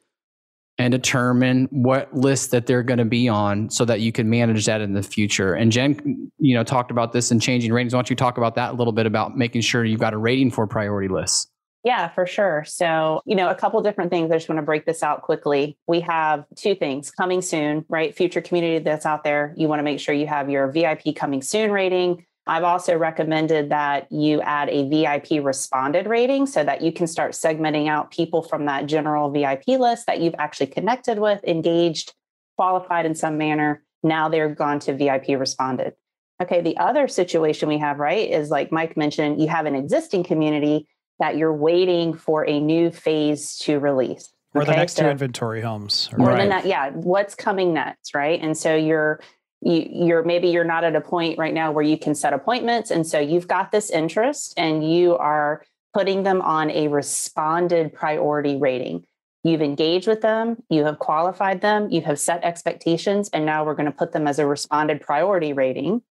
[0.81, 4.65] and determine what list that they're going to be on, so that you can manage
[4.65, 5.53] that in the future.
[5.53, 7.93] And Jen, you know, talked about this and changing ratings.
[7.93, 10.17] Why don't you talk about that a little bit about making sure you've got a
[10.17, 11.47] rating for priority lists?
[11.83, 12.63] Yeah, for sure.
[12.67, 14.31] So, you know, a couple different things.
[14.31, 15.77] I just want to break this out quickly.
[15.87, 18.15] We have two things coming soon, right?
[18.15, 19.53] Future community that's out there.
[19.57, 22.25] You want to make sure you have your VIP coming soon rating.
[22.47, 27.33] I've also recommended that you add a VIP responded rating so that you can start
[27.33, 32.13] segmenting out people from that general VIP list that you've actually connected with, engaged,
[32.57, 33.83] qualified in some manner.
[34.03, 35.93] Now they're gone to VIP responded.
[36.41, 40.23] Okay, the other situation we have, right, is like Mike mentioned, you have an existing
[40.23, 40.87] community
[41.19, 44.33] that you're waiting for a new phase to release.
[44.55, 46.09] or the Okay, next two inventory homes.
[46.17, 46.49] or Right.
[46.49, 49.21] the ne- yeah what's coming next right and so you're
[49.61, 52.91] you, you're maybe you're not at a point right now where you can set appointments.
[52.91, 58.57] And so you've got this interest and you are putting them on a responded priority
[58.57, 59.05] rating.
[59.43, 63.75] You've engaged with them you have qualified them you have set expectations and now we're
[63.75, 66.01] going to put them as a responded priority rating.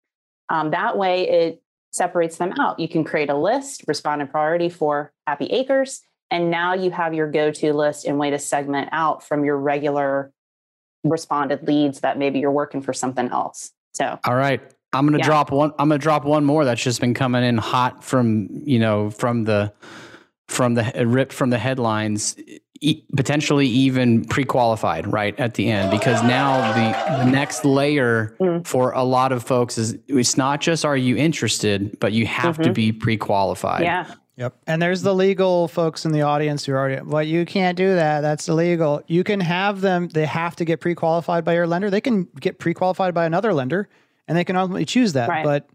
[0.48, 2.80] Um, that way it separates them out.
[2.80, 7.30] You can create a list responded priority for happy acres and now you have your
[7.30, 10.32] go-to list and way to segment out from your regular
[11.04, 14.60] responded leads that maybe you're working for something else so All right.
[14.92, 15.24] I'm gonna Yeah.
[15.24, 15.72] drop one.
[15.78, 19.44] I'm gonna drop one more that's just been coming in hot from you know from
[19.44, 19.72] the
[20.48, 22.34] from the ripped from the headlines,
[22.80, 28.66] e- potentially even pre-qualified right at the end because now the, the next layer Mm.
[28.66, 32.58] for a lot of folks is it's not just are you interested, but you have
[32.58, 32.74] to Mhm.
[32.74, 33.82] be pre-qualified.
[33.82, 34.06] yeah
[34.40, 34.56] Yep.
[34.66, 37.94] And there's the legal folks in the audience who are already, well, you can't do
[37.94, 38.22] that.
[38.22, 39.02] That's illegal.
[39.06, 41.90] You can have them, they have to get pre qualified by your lender.
[41.90, 43.90] They can get pre qualified by another lender
[44.26, 45.28] and they can ultimately choose that.
[45.28, 45.44] Right.
[45.44, 45.68] But,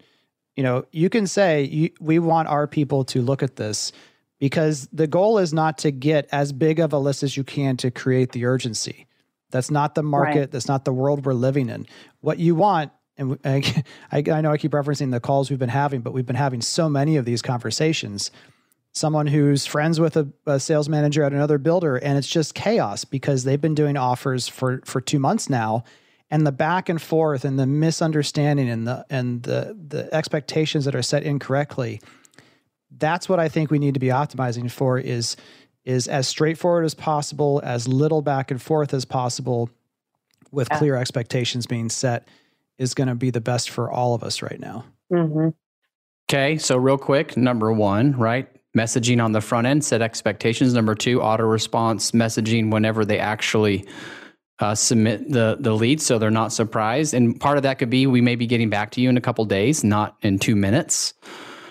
[0.55, 3.91] you know, you can say, you, we want our people to look at this
[4.39, 7.78] because the goal is not to get as big of a list as you can
[7.78, 9.05] to create the urgency.
[9.51, 10.39] That's not the market.
[10.39, 10.51] Right.
[10.51, 11.86] That's not the world we're living in.
[12.22, 15.70] What you want, and I, I I know I keep referencing the calls we've been
[15.70, 18.32] having, but we've been having so many of these conversations
[18.96, 23.04] someone who's friends with a, a sales manager at another builder and it's just chaos
[23.04, 25.84] because they've been doing offers for for two months now
[26.32, 30.96] and the back and forth and the misunderstanding and the and the the expectations that
[30.96, 32.02] are set incorrectly
[32.98, 35.36] that's what i think we need to be optimizing for is
[35.84, 39.70] is as straightforward as possible as little back and forth as possible
[40.52, 40.78] with Yeah.
[40.78, 42.28] clear expectations being set
[42.78, 45.50] is going to be the best for all of us right now hmm
[46.28, 48.48] Okay, so real quick, number one, right?
[48.76, 50.73] Messaging on the front end, set expectations.
[50.73, 53.88] Number two, auto response messaging whenever they actually
[54.59, 57.13] uh, submit the the lead, so they're not surprised.
[57.13, 59.21] And part of that could be we may be getting back to you in a
[59.21, 61.13] couple days, not in two minutes.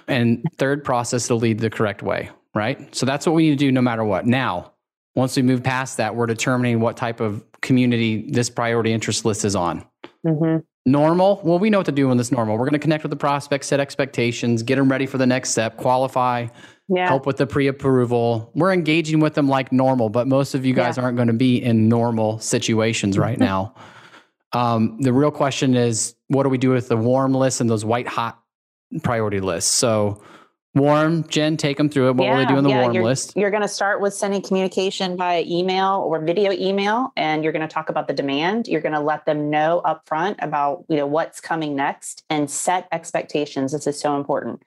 [0.06, 2.94] And third, process the lead the correct way, right?
[2.94, 4.26] So that's what we need to do no matter what.
[4.26, 4.72] Now,
[5.14, 9.44] once we move past that, we're determining what type of community this priority interest list
[9.44, 9.84] is on.
[10.26, 11.40] hmm Normal.
[11.42, 12.58] Well, we know what to do when it's normal.
[12.58, 15.52] We're going to connect with the prospect, set expectations, get them ready for the next
[15.52, 16.48] step, qualify,
[16.88, 18.50] yeah help with the pre-approval.
[18.54, 21.62] We're engaging with them like normal, but most of you guys aren't going to be
[21.62, 23.74] in normal situations right now.
[24.54, 27.84] Um, the real question is, what do we do with the warm list and those
[27.84, 28.40] white hot
[29.02, 29.70] priority lists?
[29.70, 30.22] So,
[30.76, 32.16] warm, Jen, take them through it.
[32.16, 33.32] What will they do in the warm you're, list?
[33.36, 37.66] You're going to start with sending communication via email or video email, and you're going
[37.66, 38.68] to talk about the demand.
[38.68, 42.86] You're going to let them know upfront about you know what's coming next and set
[42.92, 43.72] expectations.
[43.72, 44.62] This is so important.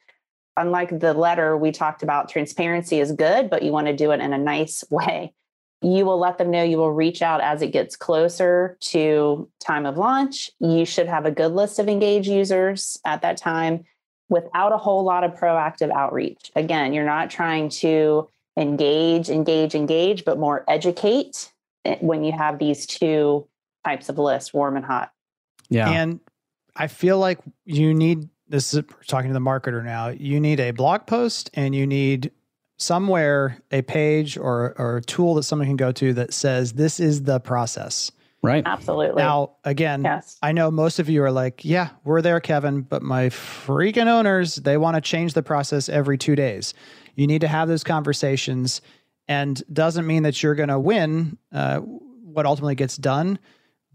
[0.57, 4.19] Unlike the letter we talked about, transparency is good, but you want to do it
[4.19, 5.33] in a nice way.
[5.81, 9.85] You will let them know you will reach out as it gets closer to time
[9.85, 10.49] of launch.
[10.59, 13.85] You should have a good list of engaged users at that time
[14.27, 16.51] without a whole lot of proactive outreach.
[16.55, 18.27] Again, you're not trying to
[18.57, 21.51] engage, engage, engage, but more educate
[21.85, 23.47] eh, when you have these two
[23.85, 25.11] types of lists, warm and hot.
[25.69, 25.89] Yeah.
[25.89, 26.19] And
[26.75, 30.09] I feel like you need this is talking to the marketer now.
[30.09, 32.31] You need a blog post and you need
[32.77, 36.99] somewhere a page or or a tool that someone can go to that says this
[36.99, 38.11] is the process.
[38.43, 38.63] right.
[38.65, 39.21] Absolutely.
[39.21, 40.37] Now, again, yes.
[40.41, 44.55] I know most of you are like, yeah, we're there, Kevin, but my freaking owners,
[44.55, 46.73] they want to change the process every two days.
[47.15, 48.81] You need to have those conversations
[49.27, 53.39] and doesn't mean that you're going to win uh, what ultimately gets done,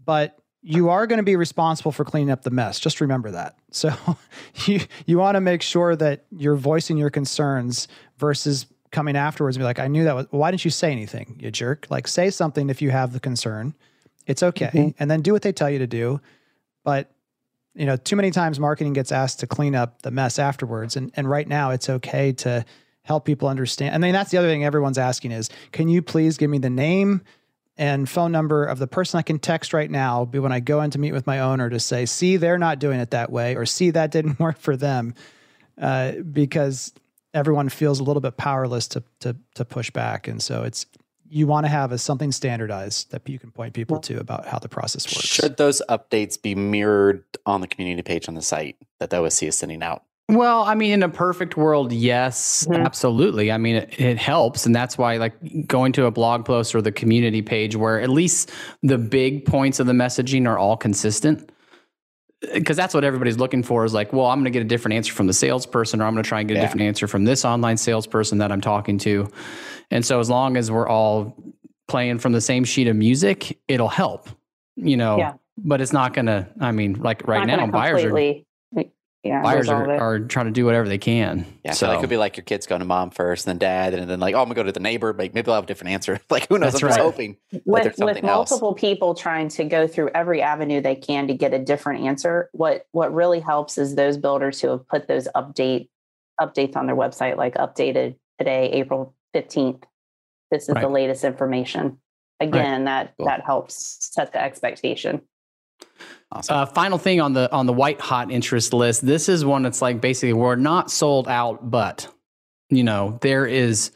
[0.03, 2.79] but you are going to be responsible for cleaning up the mess.
[2.79, 3.57] Just remember that.
[3.73, 3.91] So
[4.65, 7.87] you, you want to make sure that you're voicing your concerns
[8.19, 11.37] versus coming afterwards and be like, I knew that was, why didn't you say anything,
[11.39, 11.87] you jerk?
[11.89, 13.73] Like say something if you have the concern.
[14.27, 14.69] It's okay.
[14.71, 14.93] Mhm.
[14.99, 16.21] And then do what they tell you to do.
[16.83, 17.09] But
[17.73, 20.95] you know, too many times marketing gets asked to clean up the mess afterwards.
[20.95, 22.63] And and right now it's okay to
[23.01, 23.95] help people understand.
[23.95, 26.69] I mean, that's the other thing everyone's asking is, can you please give me the
[26.69, 27.21] name
[27.77, 30.81] and phone number of the person I can text right now be when I go
[30.81, 33.55] in to meet with my owner to say, see, they're not doing it that way,
[33.55, 35.15] or see that didn't work for them.
[35.75, 36.93] Uh, because
[37.33, 40.27] everyone feels a little bit powerless to to to push back.
[40.27, 40.85] And so it's
[41.27, 44.59] you want to have a something standardized that you can point people to about how
[44.59, 45.27] the process works.
[45.27, 49.47] Should those updates be mirrored on the community page on the site that the OSC
[49.47, 50.03] is sending out?
[50.29, 52.85] Well, I mean, in a perfect world, yes, Mhm.
[52.85, 53.51] absolutely.
[53.51, 54.65] I mean, it, it helps.
[54.65, 58.09] And that's why, like, going to a blog post or the community page where at
[58.09, 58.49] least
[58.81, 61.49] the big points of the messaging are all consistent.
[62.53, 64.95] Because that's what everybody's looking for is like, well, I'm going to get a different
[64.95, 67.23] answer from the salesperson, or I'm going to try and get a different answer from
[67.25, 69.29] this online salesperson that I'm talking to.
[69.91, 71.37] And so, as long as we're all
[71.87, 74.27] playing from the same sheet of music, it'll help.
[74.75, 75.33] You know, Yeah.
[75.57, 76.49] but it's not gonna.
[76.59, 78.11] I mean, like right Not now, buyers are
[79.23, 81.45] yeah, buyers are, are trying to do whatever they can.
[81.63, 83.57] Yeah, so so it could be like your kids going to mom first, and then
[83.59, 85.13] dad, and then like, oh, I'm gonna go to the neighbor.
[85.13, 86.19] Like maybe I'll have a different answer.
[86.29, 86.73] Like who knows?
[86.73, 87.37] That's I'm just hoping.
[87.51, 88.49] there's with, with something else.
[88.49, 92.49] multiple people trying to go through every avenue they can to get a different answer
[92.53, 95.89] what what really helps is those builders who have put those update
[96.41, 99.83] updates on their website like updated today april 15th
[100.51, 101.97] this is the latest information
[102.39, 103.27] again that Cool.
[103.27, 105.21] that helps set the expectation
[106.33, 106.57] Awesome.
[106.57, 109.05] Uh, final thing on the on the white hot interest list.
[109.05, 112.07] This is one that's like basically we're not sold out, but
[112.69, 113.91] you know there is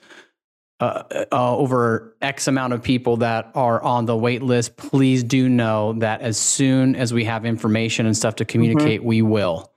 [0.79, 4.77] uh, uh, over X amount of people that are on the wait list.
[4.77, 9.23] Please do know that as soon as we have information and stuff to communicate, we
[9.23, 9.73] will.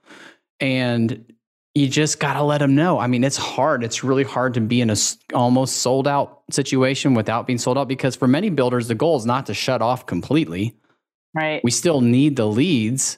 [0.59, 1.33] And
[1.73, 2.99] you just got to let them know.
[2.99, 3.83] I mean, it's hard.
[3.83, 4.95] It's really hard to be in a
[5.33, 9.25] almost sold out situation without being sold out because for many builders, the goal is
[9.25, 10.75] not to shut off completely
[11.33, 13.17] right we still need the leads.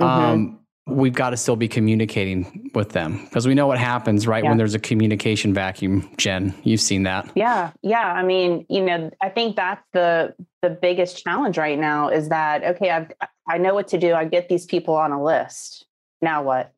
[0.00, 0.06] Mhm.
[0.06, 4.42] Um, we've got to still be communicating with them because we know what happens right
[4.44, 4.50] Yeah.
[4.50, 6.08] when there's a communication vacuum.
[6.18, 7.30] Jen, you've seen that.
[7.34, 8.12] Yeah, yeah.
[8.12, 12.64] I mean, you know, I think that's the the biggest challenge right now is that
[12.64, 13.10] okay, I've
[13.48, 14.14] I know what to do.
[14.14, 15.86] I get these people on a list.
[16.22, 16.72] Now what?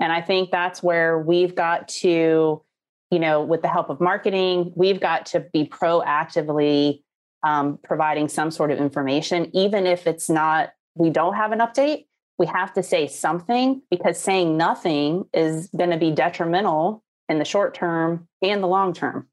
[0.00, 2.62] And I think that's where we've got to,
[3.10, 7.02] you know, with the help of marketing, we've got to be proactively
[7.42, 10.72] um, providing some sort of information, even if it's not.
[10.94, 12.06] We don't have an update.
[12.38, 17.44] We have to say something because saying nothing is going to be detrimental in the
[17.44, 19.28] short term and the long term.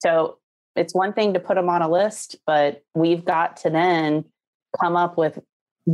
[0.00, 0.38] So
[0.76, 4.24] it's one thing to put them on a list, but we've got to then
[4.80, 5.38] come up with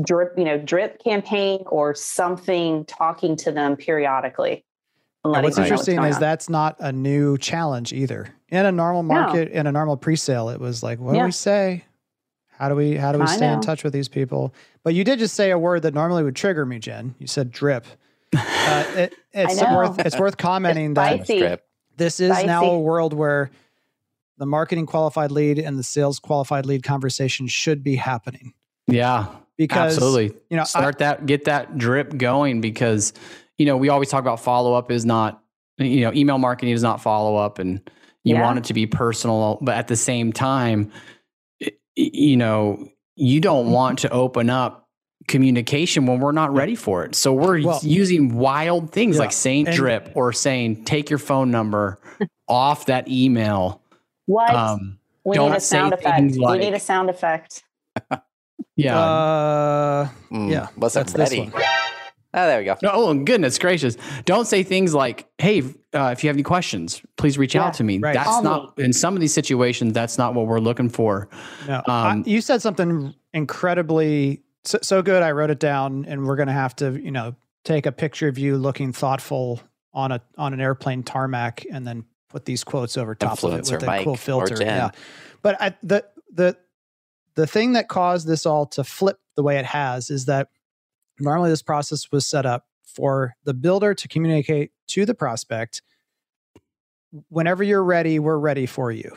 [0.05, 4.65] drip, you know, drip campaign or something talking to them periodically.
[5.25, 6.21] And And what's interesting going is on.
[6.21, 8.29] that's not a new challenge either.
[8.49, 9.15] In a normal No.
[9.15, 11.85] market, in a normal pre-sale, it was like, what do we say?
[12.59, 14.53] How do we how do we I stay in touch with these people?
[14.83, 17.15] But you did just say a word that normally would trigger me, Jen.
[17.19, 17.87] You said drip.
[18.37, 21.63] Uh, it, it's worth it's worth commenting that
[21.97, 23.51] this is now a world where
[24.39, 28.55] the marketing qualified lead and the sales qualified lead conversation should be happening
[28.87, 29.27] Yeah,
[29.59, 30.39] because absolutely.
[30.49, 33.13] you know I- Start that, get that drip going because,
[33.61, 35.43] you know, we always talk about follow up is not,
[35.77, 37.79] you know, email marketing is not follow up and
[38.25, 38.41] you Yeah.
[38.43, 40.91] want it to be personal, but at the same time,
[41.95, 44.89] you know, you don't want to open up
[45.29, 47.15] communication when we're not ready for it.
[47.15, 49.21] So we're Well- using wild things Yeah.
[49.25, 52.01] like saying And- drip or saying take your phone number
[52.49, 53.83] off that email.
[54.25, 54.55] What?
[54.55, 56.17] Um, we don't need a sound effect.
[56.17, 57.63] things we need a sound effect.
[58.77, 58.99] yeah.
[58.99, 61.51] uh Mm, yeah wasn't that's this ready.
[61.51, 61.63] one.
[62.33, 62.77] Oh, there we go.
[62.85, 63.97] Oh, goodness gracious.
[64.25, 65.63] Don't say things like, hey,
[65.93, 67.99] uh, if you have any questions, please reach Yeah, out to me.
[67.99, 68.15] right.
[68.15, 71.29] That's Call not, in some of these situations, that's not what we're looking for.
[71.67, 75.23] No, I- Um, you said something incredibly so, so good.
[75.23, 78.29] I wrote it down, and we're going to have to, you know, take a picture
[78.29, 79.61] of you looking thoughtful
[79.93, 83.71] on a on an airplane tarmac, and then put these quotes over top of it
[83.71, 84.57] with a cool filter.
[84.61, 84.91] Yeah,
[85.43, 86.57] but I, the the
[87.35, 90.49] the thing that caused this all to flip the way it has is that
[91.21, 95.83] normally this process was set up for the builder to communicate to the prospect
[97.29, 99.11] whenever you're ready we're ready for you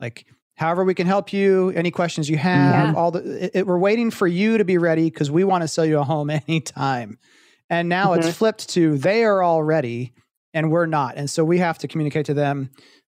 [0.00, 0.26] like
[0.56, 4.10] however we can help you any questions you have all the it, it- we're waiting
[4.10, 7.18] for you to be ready because we want to sell you a home anytime
[7.70, 8.32] and now it's Mhm.
[8.34, 10.12] flipped to they are all ready
[10.54, 12.70] and we're not and so we have to communicate to them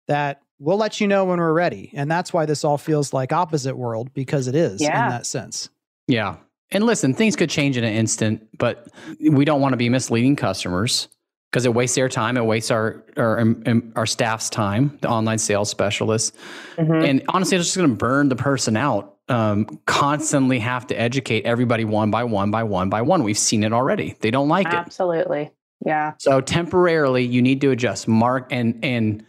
[0.09, 3.33] that we'll let you know when we're ready and that's why this all feels like
[3.33, 5.05] opposite world because it is Yeah.
[5.05, 5.69] in that sense
[6.09, 6.37] Yeah.
[6.71, 8.89] And listen, things could change in an instant, but
[9.21, 11.09] we don't want to be misleading customers
[11.51, 12.37] because it wastes their time.
[12.37, 16.37] It wastes our, our, um, our staff's time, the online sales specialists.
[16.77, 17.09] Mhm.
[17.09, 19.15] And honestly, it's just going to burn the person out.
[19.29, 23.25] Um, constantly have to educate everybody one by one by one by one.
[23.25, 24.15] We've seen it already.
[24.21, 24.75] They don't like it.
[24.75, 25.51] Absolutely.
[25.85, 26.13] Yeah.
[26.19, 28.07] So temporarily, you need to adjust.
[28.07, 29.25] Mark and and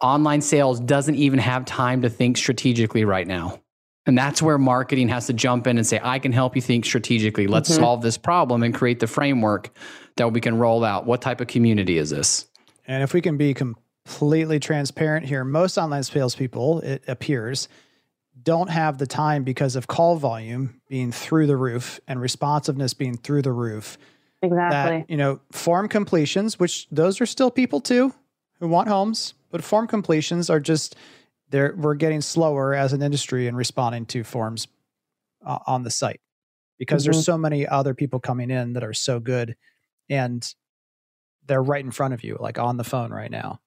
[0.00, 3.60] online sales doesn't even have time to think strategically right now.
[4.10, 6.84] And that's where marketing has to jump in and say, I can help you think
[6.84, 7.46] strategically.
[7.46, 7.76] Let's Mhm.
[7.76, 9.70] solve this problem and create the framework
[10.16, 11.06] that we can roll out.
[11.06, 12.46] What type of community is this?
[12.88, 17.68] And if we can be completely transparent here, most online salespeople, it appears,
[18.42, 23.16] don't have the time because of call volume being through the roof and responsiveness being
[23.16, 23.96] through the roof.
[24.42, 24.98] Exactly.
[24.98, 28.12] That, you know, form completions, which those are still people too
[28.58, 30.96] who want homes, but form completions are just
[31.50, 34.66] they're we're getting slower as an industry in responding to forms
[35.44, 36.20] uh, on the site
[36.78, 39.56] because there's so many other people coming in that are so good
[40.08, 40.54] and
[41.46, 43.60] they're right in front of you like on the phone right now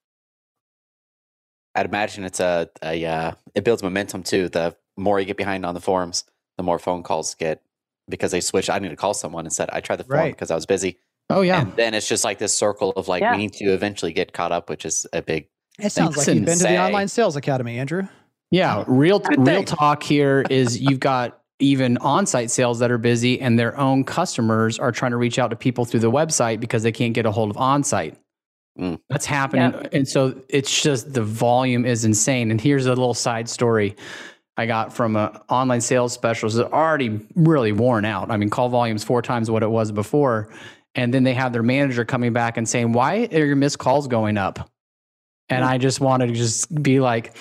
[1.75, 4.47] I'd imagine it's a, a uh, it builds momentum too.
[4.47, 6.23] The more you get behind on the forums,
[6.57, 7.63] the more phone calls get
[8.07, 8.69] because they switch.
[8.69, 10.33] I need to call someone and said I tried the forum Right.
[10.33, 10.99] because I was busy.
[11.31, 11.61] Oh yeah.
[11.61, 13.31] And then it's just like this circle of like Yeah.
[13.31, 15.47] we need to eventually get caught up, which is a big
[15.79, 18.07] It sounds like Listen, you've been to the online sales academy, Andrew.
[18.51, 23.57] Yeah, real real talk here is you've got even on-site sales that are busy and
[23.57, 26.91] their own customers are trying to reach out to people through the website because they
[26.91, 28.17] can't get a hold of on-site.
[28.77, 28.99] Mm.
[29.09, 29.87] That's happening.
[29.91, 32.51] And so it's just the volume is insane.
[32.51, 33.95] And here's a little side story
[34.57, 38.29] I got from an online sales specialist that's already really worn out.
[38.29, 40.53] I mean, call volume's four times what it was before.
[40.95, 44.07] And then they have their manager coming back and saying, Why are your missed calls
[44.07, 44.69] going up?
[45.49, 45.67] And mm.
[45.67, 47.35] I just wanted to just be like,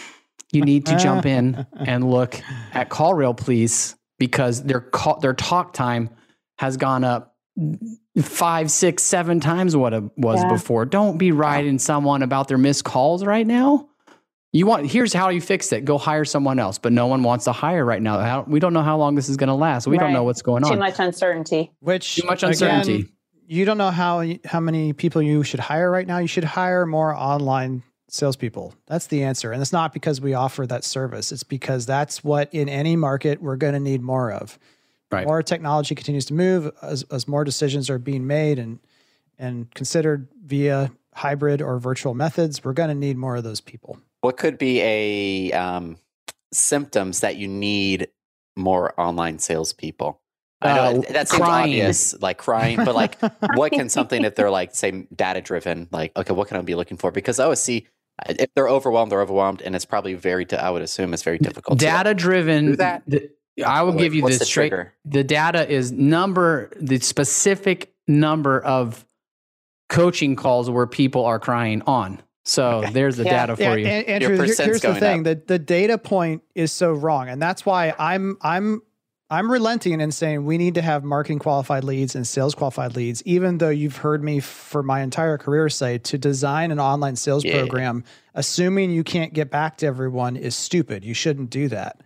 [0.53, 2.40] you need to jump in and look
[2.72, 6.11] at CallRail please because their call their talk time
[6.59, 7.36] has gone up
[8.20, 10.48] five six seven times what it was Yeah.
[10.50, 13.88] before don't be writing someone about their missed calls right now
[14.53, 17.46] you want here's how you fix it go hire someone else but no one wants
[17.46, 19.86] to hire right now how, we don't know how long this is going to last
[19.86, 20.72] we don't know what's going on.
[20.72, 21.72] Too much uncertainty.
[21.80, 23.12] Which too much again, uncertainty
[23.46, 26.18] you don't know how how many people you should hire right now.
[26.18, 27.82] You should hire more online
[28.12, 28.74] salespeople.
[28.86, 31.32] That's the answer, and it's not because we offer that service.
[31.32, 34.58] It's because that's what in any market we're going to need more of.
[35.10, 35.26] Right.
[35.26, 38.78] More technology continues to move as, as more decisions are being made and
[39.38, 42.62] and considered via hybrid or virtual methods.
[42.64, 43.98] We're going to need more of those people.
[44.20, 45.96] what could be a um,
[46.52, 48.08] symptoms that you need
[48.56, 50.20] more online salespeople.
[50.60, 51.64] I know Uh, that seems crying.
[51.72, 53.18] obvious, like crying, but like,
[53.56, 56.74] what can something if they're like, say, data driven, like, okay, what can I be
[56.76, 57.10] looking for?
[57.10, 57.86] Because OSC,
[58.29, 61.39] if they're overwhelmed, they're overwhelmed, and it's probably very, di- I would assume, it's very
[61.39, 61.79] difficult.
[61.79, 63.03] data driven do that?
[63.66, 64.95] i will Like, give you what's this the straight trigger?
[65.05, 69.05] the data is number the specific number of
[69.91, 72.93] coaching calls where people are crying on so Okay.
[72.93, 73.47] there's the Yeah.
[73.47, 75.25] data for Yeah, you and, Andrew, here- here's the thing: up.
[75.25, 78.83] the the data point is so wrong, and that's why I'm I'm
[79.33, 83.22] I'm relenting and saying we need to have marketing qualified leads and sales qualified leads.
[83.24, 87.43] Even though you've heard me for my entire career say to design an online sales
[87.43, 87.57] Yeah.
[87.61, 88.05] program,
[88.35, 91.03] assuming you can't get back to everyone is stupid.
[91.03, 92.03] You shouldn't do that.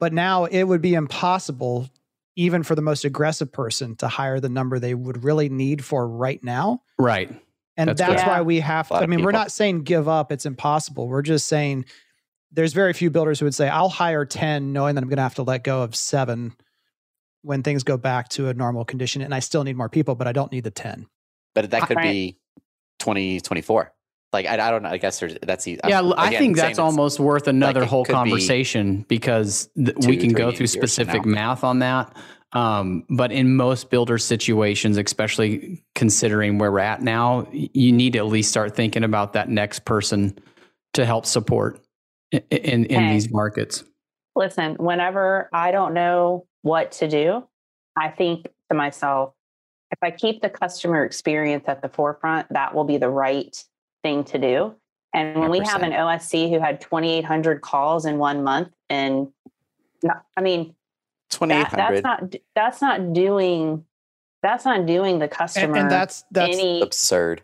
[0.00, 1.88] But now it would be impossible,
[2.34, 6.08] even for the most aggressive person, to hire the number they would really need for
[6.08, 6.82] right now.
[6.98, 7.30] right
[7.76, 8.94] And That's that's, why we have to.
[8.94, 11.06] I mean, we're not saying give up, it's impossible.
[11.06, 11.84] We're just saying
[12.52, 15.22] there's very few builders who would say, I'll hire 10 knowing that I'm going to
[15.22, 16.54] have to let go of seven
[17.42, 19.22] when things go back to a normal condition.
[19.22, 21.06] And I still need more people, but I don't need the 10.
[21.54, 22.12] but that could Right.
[22.12, 22.38] be
[22.98, 23.92] 2024.
[24.32, 24.88] Like, I, I don't know.
[24.90, 28.04] I guess there's, that's, e- yeah I'm, i think that's almost worth another it whole
[28.04, 32.14] could be conversation because th- we can go through specific math on that
[32.52, 38.18] um, but in most builder situations especially considering where we're at now you need to
[38.20, 40.38] at least start thinking about that next person
[40.92, 41.80] to help support
[42.32, 43.84] i- i- in, in these markets
[44.36, 47.46] Listen, whenever I don't know what to do,
[47.96, 49.34] I think to myself,
[49.90, 53.54] if I keep the customer experience at the forefront, that will be the right
[54.04, 54.74] thing to do.
[55.12, 59.28] And when we have an OSC who had 2,800 calls in one month, and
[60.36, 60.74] I mean,
[61.30, 61.76] that, 2800.
[61.76, 63.84] that's not that's not doing
[64.42, 66.80] that's not doing the customer and that's, that's, any.
[66.80, 67.42] absurd.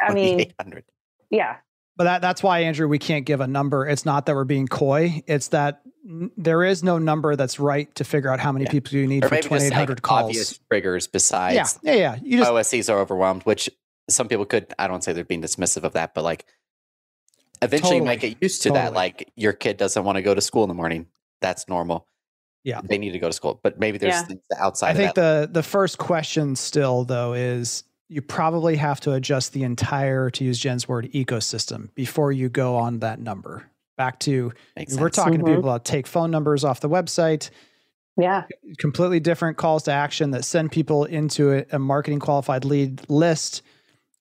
[0.00, 0.84] I mean, 2800.
[1.28, 1.56] yeah,
[2.00, 3.86] but that, that's why, Andrew, we can't give a number.
[3.86, 5.22] It's not that we're being coy.
[5.26, 8.70] It's that n- there is no number that's right to figure out how many Yeah.
[8.70, 10.22] people you need or for maybe just 2,800 like calls.
[10.22, 11.92] obvious triggers besides Yeah.
[11.92, 11.98] Yeah.
[12.00, 12.18] Yeah.
[12.22, 13.68] You just, OSCs are overwhelmed, which
[14.08, 16.46] some people could, I don't say they're being dismissive of that, but like
[17.60, 18.08] eventually Totally.
[18.08, 18.94] make it used to that.
[18.94, 21.04] Like your kid doesn't want to go to school in the morning.
[21.42, 22.06] That's normal.
[22.64, 22.80] Yeah.
[22.82, 24.22] They need to go to school, but maybe there's Yeah.
[24.24, 25.52] things outside I of think that.
[25.52, 30.44] the the first question still though is you probably have to adjust the entire, to
[30.44, 33.70] use Jen's word, ecosystem before you go on that number.
[33.96, 35.16] Back to Makes we're sense.
[35.16, 35.38] talking Mhm.
[35.38, 37.50] to people about take phone numbers off the website,
[38.16, 38.44] yeah,
[38.78, 43.62] completely different calls to action that send people into a, a marketing qualified lead list.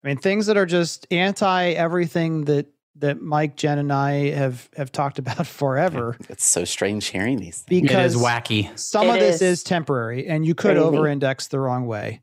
[0.04, 2.68] I mean, things that are just anti everything that
[2.98, 6.16] that Mike, Jen, and I have have talked about forever.
[6.30, 7.82] It's so strange hearing these things.
[7.82, 11.08] Because it is wacky some It of this is is temporary and you could over
[11.08, 12.22] index the wrong way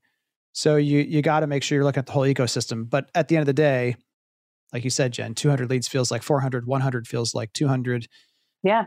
[0.56, 3.28] so you you got to make sure you're looking at the whole ecosystem but at
[3.28, 3.96] the end of the day
[4.72, 8.06] like you said jen 200 leads feels like 400 100 feels like 200
[8.66, 8.84] yeah.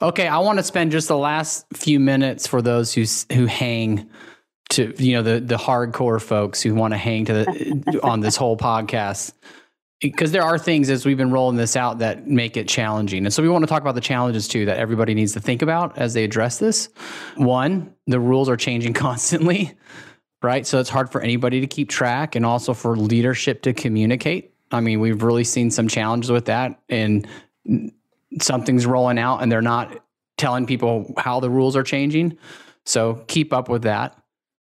[0.00, 4.08] Okay, I want to spend just the last few minutes for those who who hang
[4.70, 8.36] to you know the the hardcore folks who want to hang to the on this
[8.36, 9.32] whole podcast
[10.00, 13.24] because there are things as we've been rolling this out that make it challenging.
[13.24, 15.62] And so we want to talk about the challenges too that everybody needs to think
[15.62, 16.88] about as they address this.
[17.36, 19.72] One, the rules are changing constantly,
[20.42, 20.66] right?
[20.66, 24.80] So it's hard for anybody to keep track and also for leadership to communicate I
[24.80, 27.28] mean, we've really seen some challenges with that, and
[28.40, 29.98] something's rolling out, and they're not
[30.38, 32.38] telling people how the rules are changing.
[32.84, 34.18] So keep up with that.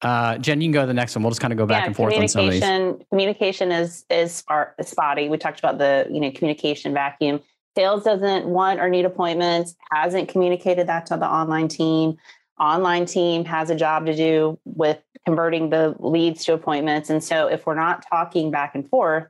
[0.01, 1.25] Uh, Jen, you can go to the next one.
[1.25, 2.63] We'll just kind of go back yeah, and forth on some of these.
[2.63, 4.45] communication communication is is
[4.83, 5.29] spotty.
[5.29, 7.41] We talked about the you know communication vacuum.
[7.77, 9.75] Sales doesn't want or need appointments.
[9.93, 12.17] Hasn't communicated that to the online team.
[12.61, 17.11] Online team has a job to do with converting the leads to appointments.
[17.11, 19.27] And so if we're not talking back and forth,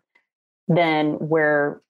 [0.69, 1.81] then we're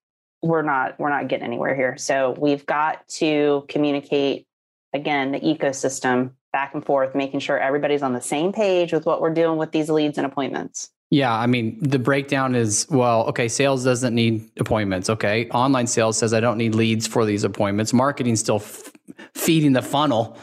[0.42, 1.96] we're not we're not getting anywhere here.
[1.96, 4.46] So we've got to communicate
[4.92, 9.20] again the ecosystem back and forth, making sure everybody's on the same page with what
[9.20, 10.90] we're doing with these leads and appointments.
[11.10, 15.08] Yeah, I mean, the breakdown is well, okay, sales doesn't need appointments.
[15.08, 15.48] Okay.
[15.50, 17.92] Online sales says I don't need leads for these appointments.
[17.92, 18.92] Marketing's still f-
[19.34, 20.36] feeding the funnel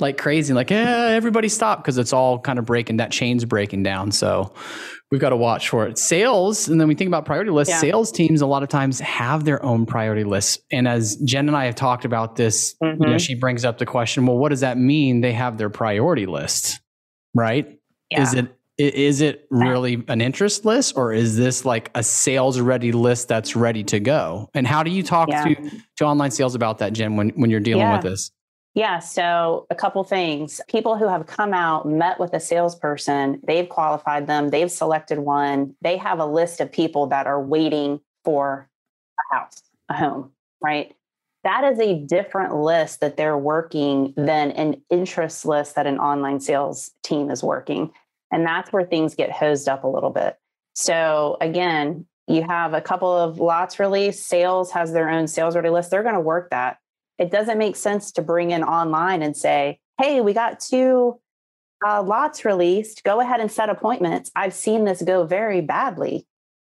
[0.00, 3.82] like crazy, like, yeah, everybody stop because it's all kind of breaking that chain's breaking
[3.82, 4.12] down.
[4.12, 4.52] So
[5.10, 5.98] we've got to watch for it.
[5.98, 7.72] Sales, and then we think about priority lists.
[7.74, 7.80] Yeah.
[7.80, 10.58] Sales teams a lot of times have their own priority lists.
[10.70, 13.20] And as Jen and I have talked about this, you know, Mhm.
[13.20, 15.20] she brings up the question, well, what does that mean?
[15.20, 16.80] They have their priority list,
[17.34, 17.78] right?
[18.10, 22.92] Is it is it really an interest list or is this like a sales ready
[22.92, 24.48] list that's ready to go?
[24.54, 25.44] And how do you talk Yeah.
[25.44, 25.54] to
[25.98, 27.96] to online sales about that, Jen, when when you're dealing Yeah.
[27.96, 28.30] with this?
[28.74, 30.60] Yeah, so a couple things.
[30.68, 35.74] People who have come out, met with a salesperson, they've qualified them, they've selected one,
[35.82, 38.68] they have a list of people that are waiting for
[39.18, 40.30] a house, a home,
[40.62, 40.94] right?
[41.42, 46.38] That is a different list that they're working than an interest list that an online
[46.38, 47.90] sales team is working.
[48.30, 50.36] And that's where things get hosed up a little bit.
[50.74, 55.70] So again, you have a couple of lots released, sales has their own sales ready
[55.70, 55.90] list.
[55.90, 56.78] They're going to work that
[57.20, 61.20] it doesn't make sense to bring in online and say, hey, we got two
[61.86, 63.04] uh, lots released.
[63.04, 64.30] Go ahead and set appointments.
[64.34, 66.26] I've seen this go very badly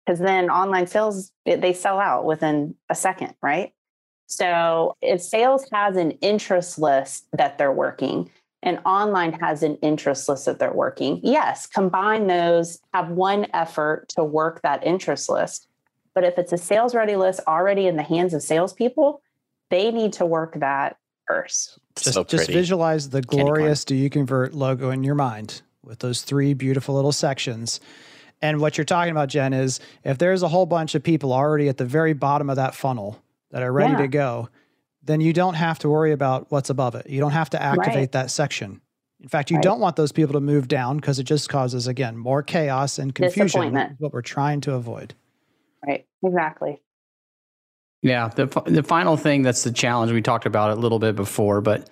[0.05, 3.73] because then online sales, they sell out within a second, right?
[4.25, 8.29] So if sales has an interest list that they're working
[8.63, 14.09] and online has an interest list that they're working, yes, combine those, have one effort
[14.09, 15.67] to work that interest list.
[16.15, 19.21] But if it's a sales ready list already in the hands of salespeople,
[19.69, 20.97] they need to work that
[21.27, 21.79] first.
[21.95, 26.21] Just, so just visualize the glorious Do You Convert logo in your mind with those
[26.21, 27.79] three beautiful little sections.
[28.41, 31.67] And what you're talking about, Jen, is if there's a whole bunch of people already
[31.67, 33.97] at the very bottom of that funnel that are ready Yeah.
[33.99, 34.49] to go,
[35.03, 37.09] then you don't have to worry about what's above it.
[37.09, 38.11] You don't have to activate Right.
[38.13, 38.81] that section.
[39.21, 39.63] In fact, you Right.
[39.63, 43.13] don't want those people to move down because it just causes, again, more chaos and
[43.13, 43.45] confusion.
[43.47, 43.95] Disappointment.
[43.99, 45.13] What we're trying to avoid.
[45.85, 46.05] Right.
[46.23, 46.81] Exactly.
[48.01, 51.15] Yeah, the the final thing that's the challenge we talked about it a little bit
[51.15, 51.89] before, but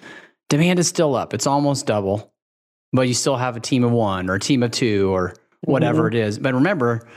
[0.49, 1.33] demand is still up.
[1.33, 2.33] It's almost double,
[2.93, 6.03] but you still have a team of one or a team of two or whatever
[6.03, 6.15] mm-hmm.
[6.15, 6.39] it is.
[6.39, 7.07] But remember,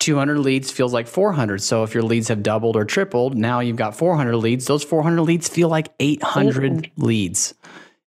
[0.00, 1.62] 200 leads feels like 400.
[1.62, 4.66] So if your leads have doubled or tripled, now you've got 400 leads.
[4.66, 7.54] Those 400 leads feel like 800 leads.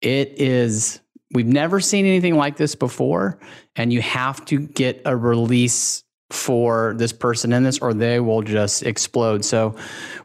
[0.01, 1.01] It is.
[1.33, 3.39] We've never seen anything like this before,
[3.75, 8.43] and you have to get a release for this person in this or they will
[8.43, 9.45] just explode.
[9.45, 9.77] So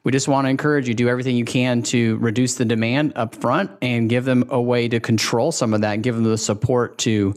[0.04, 3.36] we just want to encourage you do everything you can to reduce the demand up
[3.36, 6.98] front and give them a way to control some of that give them the support
[7.00, 7.34] to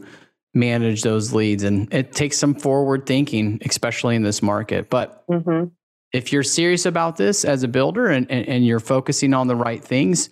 [0.53, 4.89] manage those leads and it takes some forward thinking especially in this market.
[4.89, 5.65] But hmm
[6.11, 9.55] if you're serious about this as a builder and, and, and you're focusing on the
[9.55, 10.29] right things,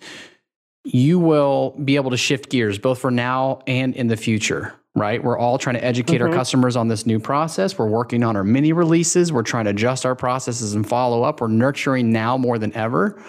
[0.84, 5.22] you will be able to shift gears both for now and in the future, right?
[5.22, 6.34] We're all trying to educate our Mhm.
[6.34, 7.78] customers on this new process.
[7.78, 9.32] We're working on our mini releases.
[9.32, 11.40] We're trying to adjust our processes and follow up.
[11.40, 13.22] We're nurturing now more than ever.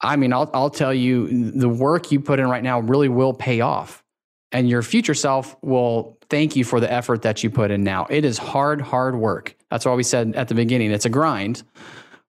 [0.00, 3.34] I mean, I'll, I'll tell you, the work you put in right now really will
[3.34, 4.02] pay off.
[4.50, 8.06] And your future self will thank you for the effort that you put in now.
[8.10, 9.54] It is hard, hard work.
[9.70, 11.62] That's why we said at the beginning it's a grind,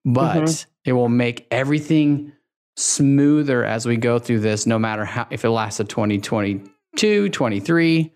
[0.05, 2.31] but it will make everything
[2.77, 8.11] smoother as we go through this, no matter how, if it lasts a 2022, 23,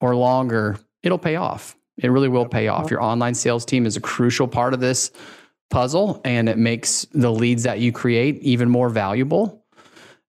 [0.00, 1.76] or longer, it'll pay off.
[1.96, 2.90] It really will pay off.
[2.90, 5.10] Your online sales team is a crucial part of this
[5.70, 9.64] puzzle, and it makes the leads that you create even more valuable.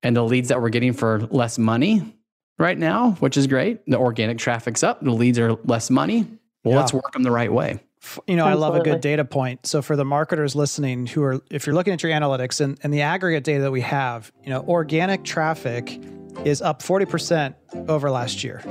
[0.01, 2.15] And the leads that we're getting for less money
[2.57, 3.85] right now, which is great.
[3.85, 6.25] The organic traffic's up, the leads are less money.
[6.63, 6.79] Well, Yeah.
[6.79, 7.79] let's work them the right way.
[8.27, 9.65] You know, I love a good data point.
[9.67, 12.93] So for the marketers listening who are, if you're looking at your analytics and, and
[12.93, 15.99] the aggregate data that we have, you know, organic traffic
[16.45, 17.55] is up 40%
[17.87, 18.61] over last year.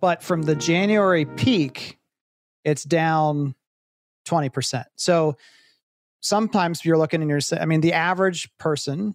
[0.00, 1.98] But from the January peak,
[2.64, 3.54] it's down
[4.26, 4.84] 20%.
[4.96, 5.36] So
[6.20, 9.14] sometimes you're looking and you're I mean, the average person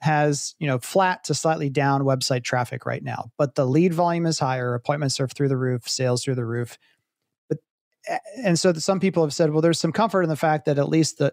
[0.00, 4.26] has, you know, flat to slightly down website traffic right now, but the lead volume
[4.26, 6.78] is higher, appointments are through the roof, sales through the roof
[7.48, 7.58] But
[8.44, 10.88] and so some people have said, well, there's some comfort in the fact that at
[10.88, 11.32] least the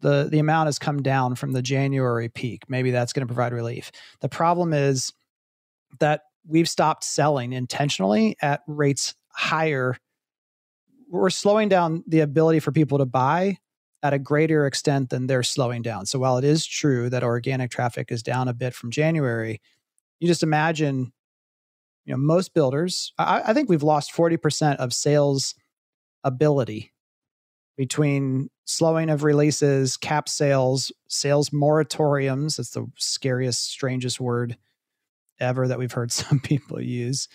[0.00, 2.62] the the amount has come down from the January peak.
[2.68, 3.90] Maybe that's going to provide relief.
[4.20, 5.12] The problem is
[6.00, 9.96] that we've stopped selling intentionally at rates higher.
[11.08, 13.58] We're slowing down the ability for people to buy
[14.02, 16.06] at a greater extent than they're slowing down.
[16.06, 19.60] So while it is true that organic traffic is down a bit from January,
[20.20, 21.12] you just imagine,
[22.04, 25.54] you know, most builders, I, I think we've lost 40% of sales
[26.24, 26.92] ability
[27.76, 32.56] between slowing of releases, cap sales, sales moratoriums.
[32.56, 34.58] That's the scariest, strangest word
[35.40, 37.28] ever that we've heard some people use.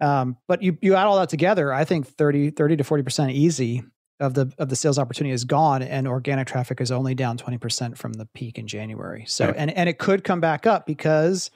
[0.00, 3.82] Um, but you you add all that together, I think 30, 30 to 40% easy
[4.20, 7.96] of the of the sales opportunity is gone and organic traffic is only down 20%
[7.96, 9.24] from the peak in January.
[9.26, 11.50] So and and it could come back up because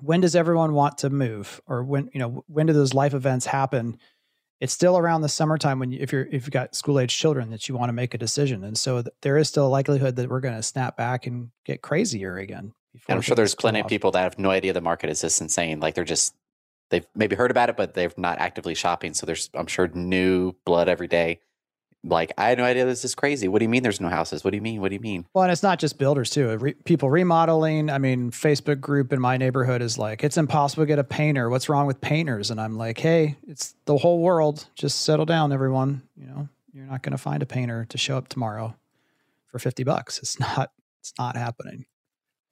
[0.00, 3.46] when does everyone want to move or when you know when do those life events
[3.46, 3.98] happen?
[4.62, 7.50] It's still around the summertime when you, if you're if you've got school age children
[7.50, 10.14] that you want to make a decision, and so th- there is still a likelihood
[10.14, 12.72] that we're going to snap back and get crazier again.
[13.08, 13.86] And I'm sure there's plenty off.
[13.86, 15.80] of people that have no idea the market is this insane.
[15.80, 16.36] Like they're just
[16.90, 19.14] they've maybe heard about it, but they're not actively shopping.
[19.14, 21.40] So there's I'm sure new blood every day
[22.04, 23.48] like I had no idea this is crazy.
[23.48, 24.42] What do you mean there's no houses?
[24.44, 24.80] What do you mean?
[24.80, 25.26] What do you mean?
[25.34, 26.56] Well, and it's not just builders too.
[26.56, 27.90] Re- people remodeling.
[27.90, 31.48] I mean, Facebook group in my neighborhood is like, it's impossible to get a painter.
[31.48, 32.50] What's wrong with painters?
[32.50, 34.66] And I'm like, hey, it's the whole world.
[34.74, 36.02] Just settle down, everyone.
[36.16, 38.74] You know, you're not going to find a painter to show up tomorrow
[39.46, 40.18] for fifty bucks.
[40.18, 40.72] It's not.
[41.00, 41.84] It's not happening.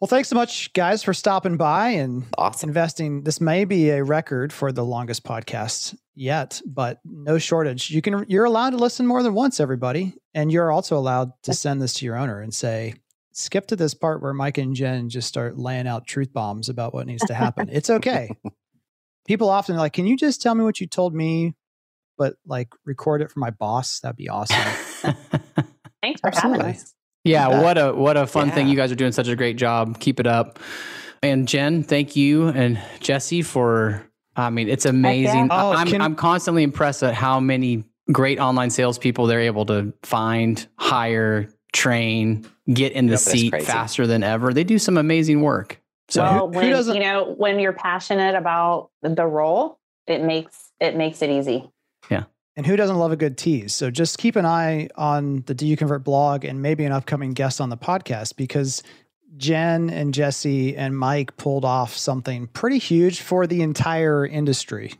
[0.00, 2.70] Well, thanks so much, guys, for stopping by and awesome.
[2.70, 3.22] investing.
[3.22, 7.90] This may be a record for the longest podcast yet, but no shortage.
[7.90, 11.52] You can you're allowed to listen more than once, everybody, and you're also allowed to
[11.52, 12.94] send this to your owner and say,
[13.32, 16.94] "Skip to this part where Mike and Jen just start laying out truth bombs about
[16.94, 18.30] what needs to happen." it's okay.
[19.26, 21.54] People often are like, "Can you just tell me what you told me,
[22.16, 24.00] but like record it for my boss?
[24.00, 24.56] That'd be awesome."
[26.02, 26.58] Thanks for Absolutely.
[26.64, 26.94] having us.
[27.24, 28.54] Yeah, what a what a fun yeah.
[28.54, 28.68] thing.
[28.68, 29.98] You guys are doing such a great job.
[30.00, 30.58] Keep it up.
[31.22, 34.06] And Jen, thank you and Jesse for
[34.36, 35.48] I mean, it's amazing.
[35.50, 39.92] Oh, I'm can, I'm constantly impressed at how many great online salespeople they're able to
[40.02, 44.54] find, hire, train, get in the seat faster than ever.
[44.54, 45.80] They do some amazing work.
[46.08, 50.72] So well, who, who when you know when you're passionate about the role, it makes
[50.80, 51.70] it makes it easy.
[52.56, 53.74] And who doesn't love a good tease?
[53.74, 57.32] So just keep an eye on the Do You Convert blog and maybe an upcoming
[57.32, 58.82] guest on the podcast because
[59.36, 64.94] Jen and Jesse and Mike pulled off something pretty huge for the entire industry.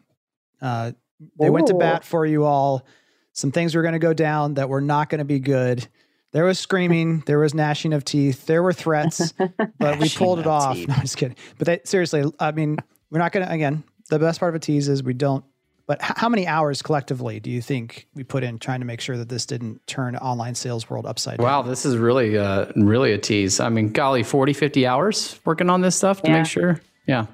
[0.62, 0.93] Uh,
[1.39, 1.52] they Ooh.
[1.52, 2.86] went to bat for you all.
[3.32, 5.86] Some things were going to go down that were not going to be good.
[6.32, 9.32] There was screaming, there was gnashing of teeth, there were threats,
[9.78, 10.74] but we pulled it off.
[10.77, 10.89] Teeth.
[10.89, 11.36] No, I'm just kidding.
[11.59, 12.77] But they, seriously, I mean,
[13.10, 15.44] we're not going to, again, the best part of a tease is we don't
[15.91, 19.17] but how many hours collectively do you think we put in trying to make sure
[19.17, 21.45] that this didn't turn online sales world upside down?
[21.45, 23.59] Wow, this is really uh, really a tease.
[23.59, 26.39] I mean, golly, 40, 50 hours working on this stuff to yeah.
[26.39, 26.81] make sure.
[27.09, 27.27] Yeah.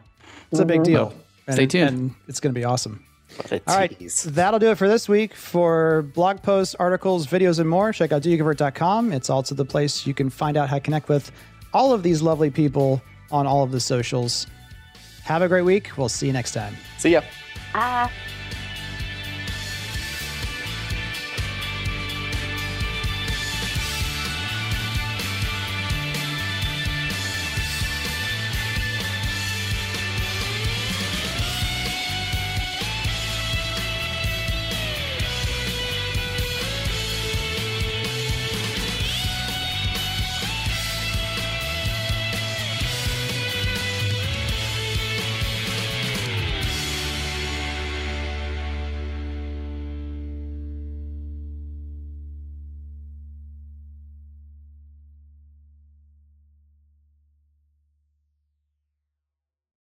[0.51, 0.91] It's a big mm-hmm.
[0.91, 1.15] deal.
[1.47, 1.91] And, Stay tuned.
[1.91, 3.05] And it's going to be awesome.
[3.53, 3.95] All right.
[4.25, 5.35] That'll do it for this week.
[5.35, 9.13] For blog posts, articles, videos, and more, check out doyouconvert.com.
[9.13, 11.31] It's also the place you can find out how to connect with
[11.75, 14.47] all of these lovely people on all of the socials.
[15.25, 15.91] Have a great week.
[15.99, 16.75] We'll see you next time.
[16.97, 17.21] See ya.
[17.79, 18.11] Ah.